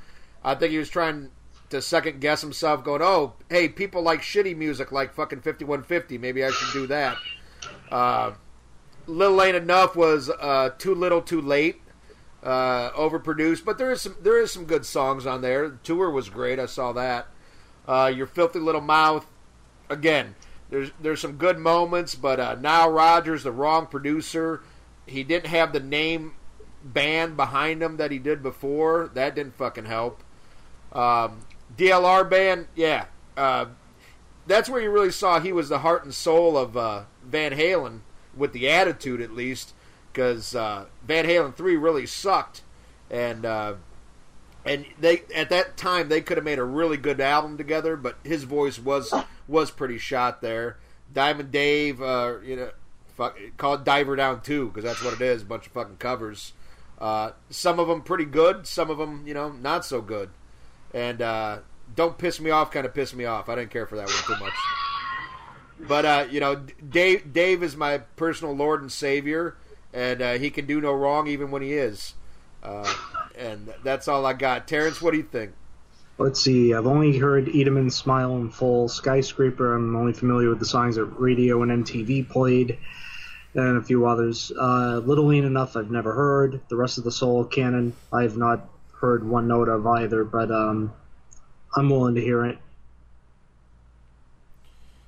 I 0.45 0.55
think 0.55 0.73
he 0.73 0.79
was 0.79 0.89
trying 0.89 1.31
to 1.71 1.81
second 1.83 2.21
guess 2.21 2.41
himself, 2.41 2.85
going, 2.85 3.03
"Oh, 3.03 3.35
hey, 3.49 3.69
people 3.69 4.03
like 4.03 4.21
shitty 4.23 4.57
music 4.57 4.93
like 4.93 5.15
fucking 5.15 5.41
5150. 5.41 6.19
Maybe 6.19 6.45
I 6.45 6.51
should 6.51 6.73
do 6.73 6.87
that." 6.89 7.17
Uh, 7.91 8.33
little 9.07 9.43
ain't 9.43 9.57
enough 9.57 9.97
was 9.97 10.29
uh, 10.31 10.71
too 10.79 10.95
little, 10.95 11.23
too 11.23 11.41
late. 11.41 11.81
Uh, 12.43 12.91
overproduced, 12.93 13.65
but 13.65 13.79
there 13.79 13.93
is 13.93 14.03
some 14.03 14.17
there 14.21 14.41
is 14.41 14.51
some 14.51 14.65
good 14.65 14.85
songs 14.85 15.27
on 15.27 15.43
there. 15.43 15.69
The 15.69 15.77
tour 15.85 16.11
was 16.11 16.29
great. 16.29 16.59
I 16.59 16.67
saw 16.67 16.93
that. 16.93 17.29
Uh, 17.87 18.13
Your 18.15 18.27
filthy 18.27 18.59
little 18.59 18.81
mouth. 18.81 19.25
Again, 19.89 20.35
there's 20.73 20.91
there's 21.01 21.21
some 21.21 21.37
good 21.37 21.59
moments, 21.59 22.17
but 22.17 22.41
uh, 22.41 22.57
Nile 22.57 22.91
Rodgers, 22.91 23.45
the 23.45 23.53
wrong 23.53 23.87
producer 23.87 24.63
he 25.07 25.23
didn't 25.23 25.47
have 25.47 25.73
the 25.73 25.81
name 25.81 26.33
band 26.85 27.37
behind 27.37 27.83
him 27.83 27.97
that 27.97 28.11
he 28.11 28.19
did 28.19 28.43
before. 28.43 29.11
That 29.15 29.35
didn't 29.35 29.57
fucking 29.57 29.87
help. 29.87 30.23
Um, 30.93 31.41
DLR 31.77 32.29
band, 32.29 32.67
yeah. 32.75 33.07
Uh, 33.37 33.67
that's 34.47 34.69
where 34.69 34.81
you 34.81 34.91
really 34.91 35.11
saw 35.11 35.41
he 35.41 35.53
was 35.53 35.69
the 35.69 35.81
heart 35.81 36.05
and 36.05 36.15
soul 36.15 36.57
of 36.57 36.77
uh, 36.77 37.03
Van 37.25 37.53
Halen, 37.53 38.01
with 38.37 38.53
the 38.53 38.69
attitude 38.69 39.21
at 39.21 39.33
least. 39.33 39.75
because 40.13 40.55
uh, 40.55 40.87
Van 41.07 41.25
Halen 41.25 41.55
three 41.55 41.77
really 41.77 42.07
sucked, 42.07 42.63
and 43.11 43.45
uh, 43.45 43.75
and 44.65 44.85
they 45.01 45.23
at 45.35 45.51
that 45.51 45.77
time 45.77 46.09
they 46.09 46.21
could 46.21 46.37
have 46.37 46.45
made 46.45 46.59
a 46.59 46.65
really 46.65 46.97
good 46.97 47.21
album 47.21 47.57
together, 47.57 47.97
but 47.97 48.17
his 48.25 48.45
voice 48.45 48.79
was 48.79 49.13
was 49.49 49.71
pretty 49.71 49.99
shot 49.99 50.41
there. 50.41 50.79
Diamond 51.13 51.51
Dave, 51.53 52.01
uh, 52.01 52.37
you 52.45 52.57
know, 52.57 52.71
fuck, 53.17 53.39
call 53.57 53.75
it 53.75 53.85
Diver 53.85 54.17
Down 54.17 54.41
Two 54.43 54.69
because 54.69 54.85
that's 54.85 55.05
what 55.05 55.15
it 55.15 55.21
is—a 55.21 55.47
bunch 55.47 55.67
of 55.67 55.73
fucking 55.73 55.97
covers. 55.97 56.53
Uh, 56.99 57.33
some 57.51 57.79
of 57.79 57.89
them 57.89 58.03
pretty 58.03 58.25
good, 58.25 58.67
some 58.67 58.91
of 58.91 58.99
them 58.99 59.27
you 59.27 59.35
know 59.35 59.51
not 59.51 59.85
so 59.85 60.01
good, 60.01 60.31
and 60.95 61.21
uh, 61.21 61.59
don't 61.95 62.19
piss 62.19 62.41
me 62.41 62.51
off. 62.51 62.71
Kind 62.71 62.87
of 62.87 62.95
piss 62.95 63.15
me 63.15 63.25
off. 63.25 63.49
I 63.49 63.57
didn't 63.57 63.71
care 63.71 63.87
for 63.87 63.97
that 63.97 64.07
one 64.07 64.39
too 64.39 64.45
much. 64.45 64.55
But 65.81 66.05
uh, 66.05 66.27
you 66.31 66.41
know, 66.41 66.65
Dave 66.89 67.33
Dave 67.33 67.63
is 67.63 67.77
my 67.77 67.99
personal 67.99 68.55
Lord 68.55 68.83
and 68.83 68.93
Savior, 68.93 69.57
and 69.93 70.23
uh, 70.23 70.33
he 70.35 70.51
can 70.51 70.67
do 70.67 70.81
no 70.81 70.93
wrong 70.93 71.27
even 71.27 71.51
when 71.51 71.63
he 71.63 71.73
is. 71.73 72.15
Uh, 72.63 72.93
and 73.37 73.73
that's 73.83 74.07
all 74.07 74.25
I 74.25 74.35
got. 74.35 74.69
Terrence, 74.69 75.03
what 75.03 75.11
do 75.11 75.17
you 75.17 75.25
think? 75.25 75.53
Let's 76.23 76.41
see. 76.41 76.73
I've 76.73 76.87
only 76.87 77.19
heard 77.19 77.49
Eat 77.49 77.67
Smile 77.93 78.37
and 78.37 78.55
full. 78.55 78.89
Skyscraper. 78.89 79.75
I'm 79.75 79.97
only 79.97 80.13
familiar 80.13 80.51
with 80.51 80.61
the 80.61 80.67
songs 80.67 80.95
that 80.95 81.07
radio 81.07 81.63
and 81.65 81.85
MTV 81.85 82.29
played, 82.29 82.79
and 83.55 83.77
a 83.77 83.83
few 83.83 84.07
others. 84.07 84.53
Uh, 84.57 85.03
Little 85.05 85.33
Ain't 85.33 85.45
Enough. 85.45 85.77
I've 85.77 85.91
never 85.91 86.13
heard. 86.13 86.61
The 86.69 86.77
rest 86.77 86.99
of 86.99 87.03
the 87.03 87.11
Soul 87.11 87.45
Canon. 87.45 87.93
I've 88.13 88.37
not 88.37 88.69
heard 89.01 89.29
one 89.29 89.49
note 89.49 89.69
of 89.69 89.85
either, 89.85 90.23
but 90.23 90.53
um, 90.53 90.93
I'm 91.75 91.91
willing 91.91 92.15
to 92.15 92.21
hear 92.21 92.45
it. 92.45 92.59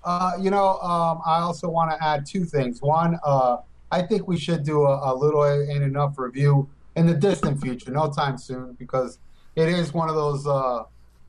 Uh, 0.03 0.33
you 0.41 0.51
know, 0.51 0.81
um, 0.81 1.23
I 1.25 1.39
also 1.39 1.69
want 1.69 1.93
to 1.93 2.05
add 2.05 2.27
two 2.27 2.45
things. 2.45 2.83
One, 2.83 3.21
uh, 3.25 3.59
I 3.93 4.03
think 4.03 4.27
we 4.27 4.37
should 4.37 4.65
do 4.65 4.83
a, 4.83 5.13
a 5.13 5.15
little 5.15 5.47
ain't 5.47 5.85
enough 5.85 6.19
review 6.19 6.69
in 6.97 7.07
the 7.07 7.15
distant 7.15 7.61
future, 7.61 7.93
no 7.93 8.11
time 8.11 8.37
soon, 8.37 8.73
because 8.81 9.21
it 9.55 9.69
is 9.69 9.95
one 9.95 10.09
of 10.09 10.17
those, 10.17 10.45
uh, 10.45 10.83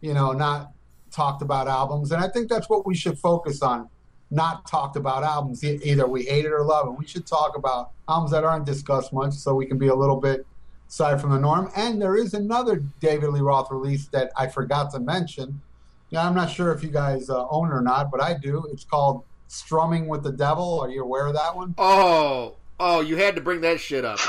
you 0.06 0.14
know, 0.14 0.32
not 0.32 0.72
talked 1.12 1.42
about 1.42 1.68
albums, 1.68 2.12
and 2.12 2.24
I 2.24 2.28
think 2.28 2.50
that's 2.50 2.70
what 2.70 2.86
we 2.86 2.96
should 2.96 3.18
focus 3.18 3.62
on. 3.62 3.90
Not 4.32 4.68
talked 4.68 4.96
about 4.96 5.24
albums. 5.24 5.64
Either 5.64 6.08
we 6.08 6.24
hate 6.24 6.46
it 6.46 6.52
or 6.52 6.64
love 6.64 6.88
it. 6.88 6.98
We 6.98 7.06
should 7.06 7.28
talk 7.28 7.56
about 7.56 7.92
albums 8.10 8.32
that 8.32 8.44
aren't 8.44 8.66
discussed 8.66 9.14
much, 9.14 9.34
so 9.34 9.54
we 9.54 9.66
can 9.66 9.78
be 9.78 9.88
a 9.88 9.96
little 9.96 10.20
bit 10.20 10.46
aside 10.90 11.22
from 11.22 11.32
the 11.32 11.40
norm. 11.40 11.72
And 11.76 12.02
there 12.02 12.16
is 12.16 12.34
another 12.34 12.84
David 13.00 13.30
Lee 13.30 13.42
Roth 13.42 13.70
release 13.72 14.08
that 14.08 14.32
I 14.36 14.48
forgot 14.48 14.92
to 14.92 15.00
mention 15.00 15.62
yeah, 16.10 16.26
I'm 16.26 16.36
not 16.36 16.50
sure 16.50 16.72
if 16.72 16.84
you 16.84 16.90
guys 16.90 17.30
uh, 17.30 17.48
own 17.50 17.70
it 17.70 17.74
or 17.74 17.82
not, 17.82 18.12
but 18.12 18.22
I 18.22 18.36
do. 18.36 18.66
It's 18.72 18.84
called 18.84 19.24
Strumming 19.48 20.08
with 20.08 20.24
the 20.24 20.32
Devil. 20.32 20.80
Are 20.80 20.90
you 20.90 21.04
aware 21.04 21.28
of 21.28 21.34
that 21.34 21.56
one? 21.56 21.76
Oh, 21.78 22.56
oh, 22.80 23.02
you 23.02 23.18
had 23.18 23.36
to 23.36 23.42
bring 23.42 23.62
that 23.62 23.80
shit 23.80 24.06
up. 24.06 24.20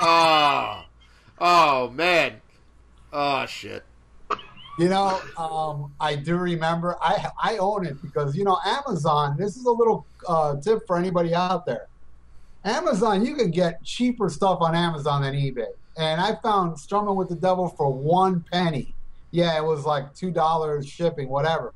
oh, 0.00 0.84
oh 1.38 1.90
man, 1.90 2.40
oh 3.12 3.46
shit. 3.46 3.84
You 4.78 4.90
know, 4.90 5.20
um, 5.38 5.92
I 6.00 6.16
do 6.16 6.36
remember. 6.36 6.96
I 7.00 7.28
I 7.42 7.56
own 7.58 7.86
it 7.86 8.00
because 8.02 8.36
you 8.36 8.44
know 8.44 8.58
Amazon. 8.64 9.36
This 9.38 9.56
is 9.56 9.64
a 9.64 9.70
little 9.70 10.06
uh, 10.28 10.56
tip 10.56 10.86
for 10.86 10.98
anybody 10.98 11.34
out 11.34 11.64
there. 11.64 11.88
Amazon, 12.64 13.24
you 13.24 13.36
can 13.36 13.50
get 13.50 13.82
cheaper 13.84 14.28
stuff 14.28 14.58
on 14.60 14.74
Amazon 14.74 15.22
than 15.22 15.34
eBay, 15.34 15.66
and 15.96 16.20
I 16.20 16.34
found 16.42 16.78
Strumming 16.78 17.16
with 17.16 17.28
the 17.28 17.36
Devil 17.36 17.68
for 17.68 17.90
one 17.90 18.44
penny 18.52 18.94
yeah, 19.36 19.56
it 19.58 19.64
was 19.64 19.84
like 19.84 20.14
two 20.14 20.30
dollars 20.30 20.88
shipping, 20.88 21.28
whatever. 21.28 21.74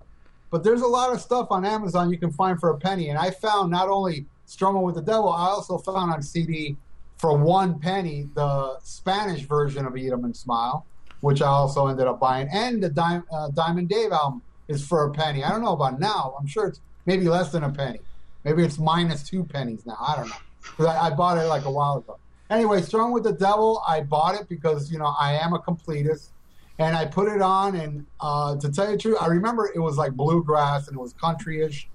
But 0.50 0.64
there's 0.64 0.80
a 0.80 0.86
lot 0.86 1.12
of 1.12 1.20
stuff 1.20 1.48
on 1.50 1.64
Amazon 1.64 2.10
you 2.10 2.18
can 2.18 2.32
find 2.32 2.58
for 2.58 2.70
a 2.70 2.78
penny, 2.78 3.10
and 3.10 3.18
I 3.18 3.30
found 3.30 3.70
not 3.70 3.88
only 3.88 4.26
Strumming 4.46 4.82
with 4.82 4.96
the 4.96 5.02
Devil, 5.02 5.28
I 5.28 5.46
also 5.46 5.78
found 5.78 6.12
on 6.12 6.22
CD 6.22 6.76
for 7.18 7.36
one 7.36 7.78
penny 7.78 8.28
the 8.34 8.80
Spanish 8.82 9.42
version 9.42 9.86
of 9.86 9.96
Eat 9.96 10.10
'Em 10.10 10.24
and 10.24 10.36
Smile, 10.36 10.86
which 11.20 11.42
I 11.42 11.46
also 11.46 11.86
ended 11.86 12.06
up 12.06 12.20
buying, 12.20 12.48
and 12.52 12.82
the 12.82 13.24
uh, 13.32 13.48
Diamond 13.50 13.88
Dave 13.88 14.12
album 14.12 14.42
is 14.68 14.86
for 14.86 15.04
a 15.04 15.10
penny. 15.10 15.44
I 15.44 15.50
don't 15.50 15.62
know 15.62 15.72
about 15.72 16.00
now. 16.00 16.34
I'm 16.38 16.46
sure 16.46 16.66
it's 16.66 16.80
maybe 17.06 17.28
less 17.28 17.52
than 17.52 17.64
a 17.64 17.70
penny. 17.70 18.00
Maybe 18.44 18.64
it's 18.64 18.78
minus 18.78 19.22
two 19.22 19.44
pennies 19.44 19.84
now. 19.84 19.98
I 20.00 20.16
don't 20.16 20.28
know 20.28 20.36
because 20.62 20.86
I, 20.86 21.06
I 21.06 21.10
bought 21.10 21.38
it 21.38 21.46
like 21.46 21.64
a 21.64 21.70
while 21.70 21.98
ago. 21.98 22.18
Anyway, 22.48 22.82
Strumming 22.82 23.12
with 23.12 23.24
the 23.24 23.32
Devil, 23.32 23.82
I 23.86 24.00
bought 24.00 24.34
it 24.34 24.48
because 24.48 24.90
you 24.90 24.98
know 24.98 25.14
I 25.18 25.34
am 25.34 25.52
a 25.52 25.58
completist 25.58 26.30
and 26.78 26.96
I 26.96 27.04
put 27.04 27.28
it 27.28 27.42
on. 27.42 27.76
And 27.76 28.06
uh, 28.20 28.56
to 28.56 28.72
tell 28.72 28.86
you 28.86 28.92
the 28.92 28.98
truth, 28.98 29.18
I 29.20 29.26
remember 29.26 29.70
it 29.74 29.78
was 29.78 29.96
like 29.96 30.12
bluegrass 30.12 30.88
and 30.88 30.96
it 30.96 31.00
was 31.00 31.12
country-ish, 31.12 31.88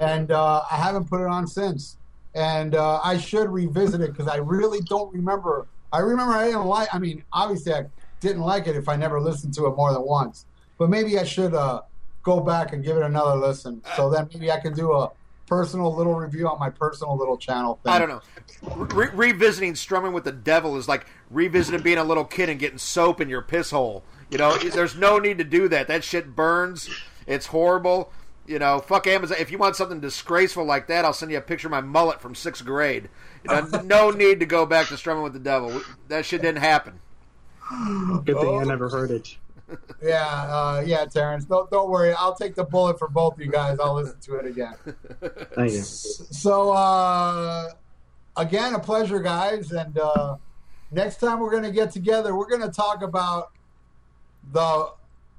and 0.00 0.30
uh, 0.30 0.62
I 0.70 0.76
haven't 0.76 1.08
put 1.08 1.20
it 1.20 1.28
on 1.28 1.46
since. 1.46 1.96
And 2.34 2.74
uh, 2.74 2.98
I 3.04 3.18
should 3.18 3.48
revisit 3.50 4.00
it 4.00 4.10
because 4.10 4.26
I 4.26 4.36
really 4.36 4.80
don't 4.80 5.12
remember. 5.12 5.66
I 5.92 6.00
remember 6.00 6.32
I 6.32 6.46
didn't 6.46 6.64
like. 6.64 6.88
I 6.92 6.98
mean, 6.98 7.22
obviously 7.32 7.74
I 7.74 7.84
didn't 8.22 8.42
like 8.42 8.66
it 8.66 8.76
if 8.76 8.88
I 8.88 8.96
never 8.96 9.20
listened 9.20 9.52
to 9.54 9.66
it 9.66 9.76
more 9.76 9.92
than 9.92 10.02
once. 10.02 10.46
But 10.78 10.88
maybe 10.88 11.18
I 11.18 11.24
should 11.24 11.52
uh, 11.52 11.82
go 12.22 12.40
back 12.40 12.72
and 12.72 12.82
give 12.82 12.96
it 12.96 13.02
another 13.02 13.36
listen. 13.36 13.82
So 13.96 14.08
then 14.08 14.28
maybe 14.32 14.50
I 14.50 14.60
can 14.60 14.72
do 14.72 14.92
a 14.92 15.10
personal 15.46 15.94
little 15.94 16.14
review 16.14 16.48
on 16.48 16.58
my 16.58 16.70
personal 16.70 17.16
little 17.16 17.36
channel 17.36 17.78
thing. 17.82 17.92
I 17.92 17.98
don't 17.98 18.08
know. 18.08 18.22
Re- 18.62 19.10
revisiting 19.12 19.74
strumming 19.74 20.12
with 20.12 20.24
the 20.24 20.32
devil 20.32 20.76
is 20.78 20.88
like 20.88 21.04
revisiting 21.30 21.82
being 21.82 21.98
a 21.98 22.04
little 22.04 22.24
kid 22.24 22.48
and 22.48 22.58
getting 22.58 22.78
soap 22.78 23.20
in 23.20 23.28
your 23.28 23.42
piss 23.42 23.70
hole. 23.70 24.02
You 24.30 24.38
know, 24.38 24.56
there's 24.56 24.96
no 24.96 25.18
need 25.18 25.36
to 25.38 25.44
do 25.44 25.68
that. 25.68 25.88
That 25.88 26.04
shit 26.04 26.34
burns. 26.34 26.88
It's 27.26 27.46
horrible. 27.46 28.10
You 28.46 28.58
know, 28.58 28.80
fuck 28.80 29.06
Amazon. 29.06 29.36
If 29.38 29.50
you 29.50 29.58
want 29.58 29.76
something 29.76 30.00
disgraceful 30.00 30.64
like 30.64 30.86
that, 30.86 31.04
I'll 31.04 31.12
send 31.12 31.30
you 31.30 31.38
a 31.38 31.42
picture 31.42 31.68
of 31.68 31.72
my 31.72 31.80
mullet 31.80 32.20
from 32.20 32.34
sixth 32.34 32.64
grade. 32.64 33.10
You 33.44 33.54
know, 33.54 33.82
no 33.84 34.10
need 34.10 34.40
to 34.40 34.46
go 34.46 34.64
back 34.64 34.88
to 34.88 34.96
strumming 34.96 35.22
with 35.22 35.34
the 35.34 35.38
devil. 35.38 35.82
That 36.08 36.24
shit 36.24 36.40
didn't 36.40 36.62
happen. 36.62 37.00
Good 38.24 38.38
thing 38.38 38.60
I 38.60 38.64
never 38.64 38.88
heard 38.88 39.10
it. 39.10 39.36
yeah, 40.02 40.26
uh, 40.26 40.82
yeah, 40.84 41.04
Terrence. 41.04 41.44
Don't 41.44 41.70
don't 41.70 41.88
worry. 41.90 42.12
I'll 42.12 42.34
take 42.34 42.54
the 42.54 42.64
bullet 42.64 42.98
for 42.98 43.08
both 43.08 43.34
of 43.34 43.40
you 43.40 43.50
guys. 43.50 43.78
I'll 43.78 43.94
listen 43.94 44.18
to 44.20 44.34
it 44.36 44.46
again. 44.46 44.74
Thank 45.54 45.72
you. 45.72 45.80
So, 45.80 46.72
uh, 46.72 47.70
again, 48.36 48.74
a 48.74 48.78
pleasure, 48.78 49.20
guys. 49.20 49.72
And 49.72 49.96
uh, 49.98 50.36
next 50.90 51.16
time 51.16 51.40
we're 51.40 51.50
going 51.50 51.62
to 51.62 51.70
get 51.70 51.90
together, 51.90 52.36
we're 52.36 52.48
going 52.48 52.62
to 52.62 52.70
talk 52.70 53.02
about 53.02 53.52
the 54.52 54.90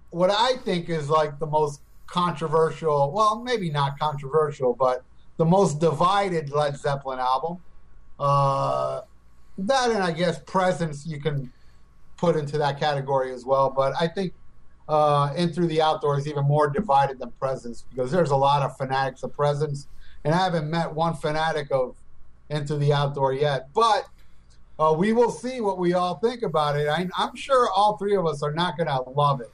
what 0.10 0.30
I 0.30 0.58
think 0.64 0.90
is 0.90 1.10
like 1.10 1.40
the 1.40 1.48
most 1.48 1.82
controversial. 2.08 3.12
Well, 3.12 3.42
maybe 3.42 3.70
not 3.70 4.00
controversial, 4.00 4.74
but 4.74 5.04
the 5.38 5.46
most 5.46 5.80
divided 5.80 6.52
Led 6.52 6.78
Zeppelin 6.78 7.20
album. 7.20 7.58
Uh, 8.20 9.02
that 9.58 9.92
and 9.92 10.04
I 10.04 10.12
guess 10.12 10.40
Presence 10.40 11.06
you 11.06 11.20
can 11.20 11.52
put 12.24 12.38
into 12.38 12.58
that 12.58 12.80
category 12.80 13.34
as 13.34 13.44
well. 13.44 13.70
But 13.70 13.94
I 14.00 14.08
think 14.08 14.34
uh, 14.88 15.34
In 15.36 15.52
Through 15.52 15.68
the 15.68 15.82
Outdoor 15.82 16.18
is 16.18 16.26
even 16.26 16.46
more 16.46 16.70
divided 16.70 17.20
than 17.20 17.32
Presence 17.32 17.84
because 17.90 18.12
there's 18.12 18.32
a 18.32 18.36
lot 18.36 18.62
of 18.62 18.78
fanatics 18.78 19.24
of 19.24 19.34
Presence, 19.34 19.90
and 20.24 20.34
I 20.34 20.38
haven't 20.38 20.70
met 20.70 20.94
one 20.94 21.16
fanatic 21.16 21.68
of 21.70 21.98
Into 22.50 22.78
the 22.78 22.94
Outdoor 22.94 23.34
yet. 23.34 23.68
But 23.74 24.08
uh, 24.80 24.96
we 24.98 25.12
will 25.12 25.32
see 25.32 25.60
what 25.60 25.78
we 25.78 25.96
all 25.96 26.16
think 26.20 26.44
about 26.44 26.78
it. 26.78 26.88
I, 26.88 27.10
am 27.18 27.36
sure 27.36 27.70
all 27.70 27.98
three 27.98 28.16
of 28.16 28.26
us 28.26 28.42
are 28.42 28.54
not 28.54 28.78
going 28.78 28.88
to 28.88 29.02
love 29.10 29.42
it. 29.42 29.52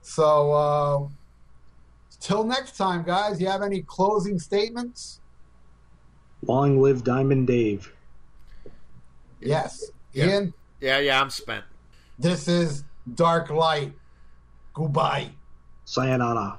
So, 0.00 0.52
uh, 0.52 1.08
till 2.20 2.42
next 2.42 2.78
time, 2.78 3.02
guys, 3.02 3.38
you 3.38 3.48
have 3.48 3.60
any 3.60 3.82
closing 3.82 4.38
statements? 4.38 5.20
Long 6.46 6.80
live 6.80 7.04
Diamond 7.04 7.48
Dave. 7.48 7.92
Yes. 9.42 9.90
Yeah. 10.14 10.26
Ian? 10.26 10.54
Yeah, 10.80 11.00
yeah, 11.00 11.20
I'm 11.20 11.28
spent. 11.28 11.64
This 12.20 12.48
is 12.48 12.82
Dark 13.14 13.48
Light. 13.48 13.92
Goodbye. 14.74 15.30
Sayonara. 15.84 16.58